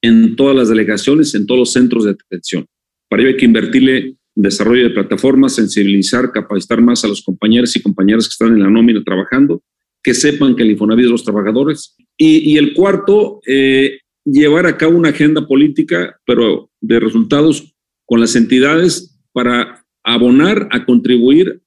en 0.01 0.35
todas 0.35 0.55
las 0.55 0.69
delegaciones, 0.69 1.35
en 1.35 1.45
todos 1.45 1.59
los 1.59 1.73
centros 1.73 2.05
de 2.05 2.11
atención. 2.11 2.65
Para 3.07 3.21
ello 3.21 3.31
hay 3.31 3.37
que 3.37 3.45
invertirle 3.45 3.97
en 3.97 4.17
desarrollo 4.35 4.83
de 4.83 4.89
plataformas, 4.91 5.53
sensibilizar, 5.53 6.31
capacitar 6.31 6.81
más 6.81 7.03
a 7.03 7.07
los 7.07 7.21
compañeros 7.21 7.75
y 7.75 7.81
compañeras 7.81 8.25
que 8.25 8.31
están 8.31 8.53
en 8.53 8.63
la 8.63 8.69
nómina 8.69 9.03
trabajando, 9.03 9.61
que 10.03 10.13
sepan 10.13 10.55
que 10.55 10.63
el 10.63 10.71
Infonavit 10.71 11.05
es 11.05 11.11
los 11.11 11.23
trabajadores. 11.23 11.95
Y, 12.17 12.57
el 12.57 12.73
cuarto, 12.73 13.39
eh, 13.47 13.99
llevar 14.23 14.65
a 14.65 14.77
cabo 14.77 14.97
una 14.97 15.09
agenda 15.09 15.47
política, 15.47 16.19
pero 16.25 16.69
de 16.79 16.99
resultados 16.99 17.73
con 18.05 18.19
las 18.19 18.35
entidades 18.35 19.19
para 19.31 19.85
abonar, 20.03 20.67
a 20.71 20.85
contribuir 20.85 21.61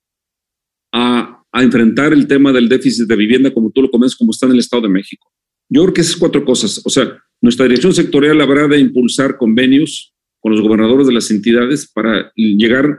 a, 0.93 1.45
a 1.51 1.63
enfrentar 1.63 2.13
el 2.13 2.27
tema 2.27 2.53
del 2.53 2.69
déficit 2.69 3.07
de 3.07 3.17
vivienda, 3.17 3.53
como 3.53 3.71
tú 3.71 3.83
lo 3.83 3.91
comentas, 3.91 4.17
como 4.17 4.31
está 4.31 4.47
en 4.47 4.53
el 4.53 4.59
Estado 4.59 4.83
de 4.83 4.89
México. 4.89 5.31
Yo 5.69 5.83
creo 5.83 5.95
que 5.95 6.01
esas 6.03 6.17
cuatro 6.17 6.45
cosas, 6.45 6.81
o 6.85 6.91
sea, 6.91 7.19
nuestra 7.41 7.65
dirección 7.65 7.93
sectorial 7.93 8.41
habrá 8.41 8.69
de 8.69 8.79
impulsar 8.79 9.37
convenios 9.37 10.15
con 10.41 10.53
los 10.53 10.61
gobernadores 10.61 11.07
de 11.07 11.13
las 11.15 11.31
entidades 11.31 11.91
para 11.91 12.33
llegar 12.37 12.99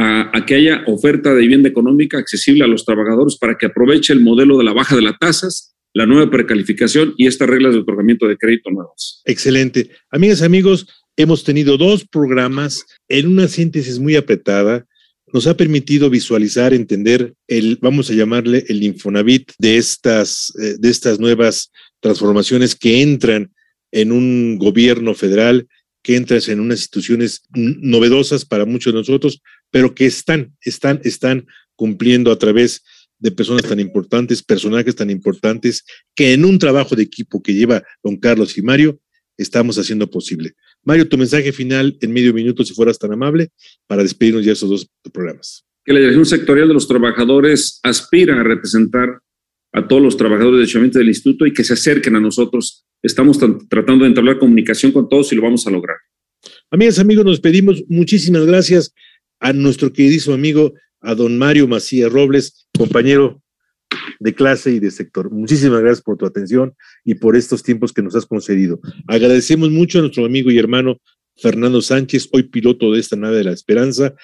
a, 0.00 0.44
que 0.46 0.54
haya 0.54 0.82
oferta 0.86 1.34
de 1.34 1.42
vivienda 1.42 1.68
económica 1.68 2.18
accesible 2.18 2.64
a 2.64 2.66
los 2.66 2.84
trabajadores 2.84 3.36
para 3.36 3.58
que 3.58 3.66
aproveche 3.66 4.12
el 4.12 4.20
modelo 4.20 4.56
de 4.56 4.64
la 4.64 4.72
baja 4.72 4.96
de 4.96 5.02
las 5.02 5.18
tasas 5.18 5.74
la 5.92 6.06
nueva 6.06 6.30
precalificación 6.30 7.14
y 7.18 7.26
estas 7.26 7.48
reglas 7.48 7.74
de 7.74 7.80
otorgamiento 7.80 8.28
de 8.28 8.36
crédito 8.36 8.70
nuevas. 8.70 9.22
Excelente. 9.24 9.90
Amigas, 10.10 10.40
amigos, 10.40 10.86
hemos 11.16 11.42
tenido 11.42 11.76
dos 11.76 12.06
programas 12.06 12.86
en 13.08 13.26
una 13.26 13.48
síntesis 13.48 13.98
muy 13.98 14.14
apretada. 14.14 14.86
Nos 15.32 15.48
ha 15.48 15.56
permitido 15.56 16.08
visualizar, 16.08 16.72
entender 16.72 17.34
el, 17.48 17.76
vamos 17.82 18.08
a 18.08 18.14
llamarle 18.14 18.64
el 18.68 18.84
Infonavit 18.84 19.50
de 19.58 19.78
estas, 19.78 20.52
eh, 20.62 20.76
de 20.78 20.90
estas 20.90 21.18
nuevas 21.18 21.72
transformaciones 21.98 22.76
que 22.76 23.02
entran 23.02 23.52
en 23.90 24.12
un 24.12 24.58
gobierno 24.58 25.12
federal, 25.14 25.66
que 26.02 26.14
entran 26.14 26.40
en 26.46 26.60
unas 26.60 26.78
instituciones 26.78 27.42
novedosas 27.52 28.44
para 28.44 28.64
muchos 28.64 28.92
de 28.92 29.00
nosotros, 29.00 29.42
pero 29.70 29.94
que 29.94 30.06
están, 30.06 30.56
están, 30.62 31.00
están 31.04 31.46
cumpliendo 31.76 32.30
a 32.30 32.38
través 32.38 32.82
de 33.18 33.30
personas 33.30 33.62
tan 33.62 33.78
importantes, 33.80 34.42
personajes 34.42 34.96
tan 34.96 35.10
importantes, 35.10 35.84
que 36.14 36.32
en 36.32 36.44
un 36.44 36.58
trabajo 36.58 36.96
de 36.96 37.02
equipo 37.02 37.42
que 37.42 37.54
lleva 37.54 37.82
don 38.02 38.16
Carlos 38.16 38.56
y 38.56 38.62
Mario, 38.62 39.00
estamos 39.36 39.78
haciendo 39.78 40.10
posible. 40.10 40.54
Mario, 40.84 41.08
tu 41.08 41.18
mensaje 41.18 41.52
final 41.52 41.96
en 42.00 42.12
medio 42.12 42.32
minuto, 42.32 42.64
si 42.64 42.74
fueras 42.74 42.98
tan 42.98 43.12
amable, 43.12 43.50
para 43.86 44.02
despedirnos 44.02 44.42
ya 44.44 44.48
de 44.48 44.52
esos 44.54 44.70
dos 44.70 44.90
programas. 45.12 45.64
Que 45.84 45.92
la 45.92 46.00
dirección 46.00 46.26
sectorial 46.26 46.68
de 46.68 46.74
los 46.74 46.88
trabajadores 46.88 47.80
aspira 47.82 48.38
a 48.38 48.42
representar 48.42 49.20
a 49.72 49.86
todos 49.86 50.02
los 50.02 50.16
trabajadores 50.16 50.72
de 50.72 50.90
del 50.90 51.08
instituto 51.08 51.46
y 51.46 51.52
que 51.52 51.64
se 51.64 51.74
acerquen 51.74 52.16
a 52.16 52.20
nosotros. 52.20 52.84
Estamos 53.02 53.38
tratando 53.68 54.04
de 54.04 54.10
entablar 54.10 54.38
comunicación 54.38 54.92
con 54.92 55.08
todos 55.08 55.32
y 55.32 55.36
lo 55.36 55.42
vamos 55.42 55.66
a 55.66 55.70
lograr. 55.70 55.96
Amigas, 56.70 56.98
amigos, 56.98 57.24
nos 57.24 57.40
pedimos 57.40 57.84
muchísimas 57.88 58.46
gracias 58.46 58.94
a 59.40 59.52
nuestro 59.52 59.92
queridísimo 59.92 60.34
amigo 60.34 60.74
a 61.00 61.14
don 61.14 61.38
Mario 61.38 61.66
Macías 61.66 62.12
Robles, 62.12 62.68
compañero 62.76 63.42
de 64.20 64.34
clase 64.34 64.70
y 64.70 64.78
de 64.78 64.90
sector. 64.90 65.30
Muchísimas 65.30 65.80
gracias 65.80 66.02
por 66.02 66.16
tu 66.16 66.26
atención 66.26 66.74
y 67.04 67.14
por 67.14 67.36
estos 67.36 67.62
tiempos 67.62 67.92
que 67.92 68.02
nos 68.02 68.14
has 68.14 68.26
concedido. 68.26 68.80
Agradecemos 69.08 69.70
mucho 69.70 69.98
a 69.98 70.02
nuestro 70.02 70.24
amigo 70.24 70.50
y 70.50 70.58
hermano 70.58 70.98
Fernando 71.36 71.80
Sánchez, 71.80 72.28
hoy 72.32 72.44
piloto 72.44 72.92
de 72.92 73.00
esta 73.00 73.16
nave 73.16 73.38
de 73.38 73.44
la 73.44 73.52
esperanza, 73.52 74.14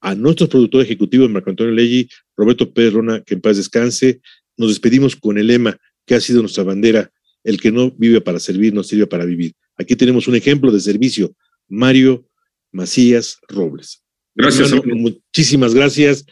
a 0.00 0.14
nuestros 0.14 0.48
productores 0.48 0.86
ejecutivos, 0.86 1.28
Marco 1.28 1.50
Antonio 1.50 1.74
Leggi, 1.74 2.08
Roberto 2.36 2.72
Pedrona, 2.72 3.22
que 3.22 3.34
en 3.34 3.40
paz 3.40 3.56
descanse. 3.56 4.20
Nos 4.56 4.68
despedimos 4.68 5.16
con 5.16 5.36
el 5.36 5.48
lema 5.48 5.76
que 6.06 6.14
ha 6.14 6.20
sido 6.20 6.40
nuestra 6.40 6.64
bandera, 6.64 7.10
el 7.44 7.60
que 7.60 7.72
no 7.72 7.90
vive 7.90 8.20
para 8.20 8.38
servir, 8.38 8.72
no 8.72 8.82
sirve 8.82 9.06
para 9.06 9.24
vivir. 9.24 9.54
Aquí 9.76 9.96
tenemos 9.96 10.28
un 10.28 10.36
ejemplo 10.36 10.70
de 10.70 10.80
servicio, 10.80 11.34
Mario 11.68 12.26
Macías 12.72 13.38
Robles. 13.48 14.02
Gracias. 14.40 14.72
muchísimas 14.84 15.74
gracias. 15.74 16.24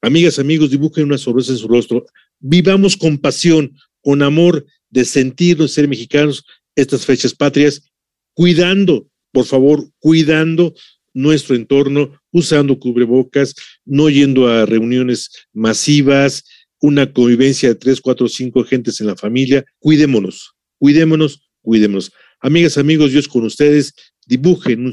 Amigas, 0.00 0.38
amigos, 0.38 0.70
dibujen 0.70 1.04
una 1.04 1.18
sonrisa 1.18 1.52
en 1.52 1.58
su 1.58 1.68
rostro. 1.68 2.06
Vivamos 2.40 2.96
con 2.96 3.18
pasión, 3.18 3.76
con 4.00 4.22
amor 4.22 4.66
de 4.90 5.04
sentirnos 5.04 5.72
ser 5.72 5.86
mexicanos 5.86 6.44
estas 6.74 7.04
fechas 7.06 7.34
patrias, 7.34 7.82
cuidando, 8.34 9.06
por 9.32 9.44
favor, 9.44 9.88
cuidando 9.98 10.74
nuestro 11.14 11.54
entorno, 11.54 12.18
usando 12.30 12.78
cubrebocas, 12.78 13.54
no 13.84 14.08
yendo 14.08 14.48
a 14.48 14.66
reuniones 14.66 15.30
masivas, 15.52 16.44
una 16.80 17.12
convivencia 17.12 17.68
de 17.68 17.74
tres, 17.74 18.00
cuatro, 18.00 18.28
cinco 18.28 18.64
gentes 18.64 19.00
en 19.00 19.06
la 19.06 19.16
familia. 19.16 19.64
Cuidémonos, 19.78 20.54
cuidémonos, 20.78 21.48
cuidémonos. 21.60 22.12
Amigas, 22.40 22.78
amigos, 22.78 23.12
Dios 23.12 23.28
con 23.28 23.44
ustedes. 23.44 23.94
Dibujen 24.26 24.84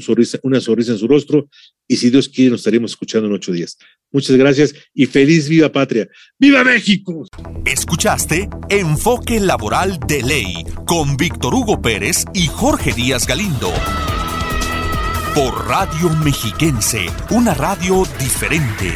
una 0.42 0.60
sonrisa 0.60 0.92
en 0.92 0.98
su 0.98 1.08
rostro 1.08 1.48
y 1.90 1.96
si 1.96 2.08
Dios 2.08 2.28
quiere 2.28 2.52
nos 2.52 2.60
estaremos 2.60 2.92
escuchando 2.92 3.26
en 3.26 3.34
ocho 3.34 3.50
días. 3.50 3.76
Muchas 4.12 4.36
gracias 4.36 4.72
y 4.94 5.06
feliz 5.06 5.48
viva 5.48 5.72
patria. 5.72 6.08
¡Viva 6.38 6.62
México! 6.62 7.26
Escuchaste 7.66 8.48
Enfoque 8.68 9.40
Laboral 9.40 9.98
de 10.06 10.22
Ley 10.22 10.64
con 10.86 11.16
Víctor 11.16 11.52
Hugo 11.52 11.82
Pérez 11.82 12.26
y 12.32 12.46
Jorge 12.46 12.92
Díaz 12.92 13.26
Galindo. 13.26 13.72
Por 15.34 15.66
Radio 15.66 16.10
Mexiquense, 16.24 17.06
una 17.30 17.54
radio 17.54 18.04
diferente. 18.20 18.92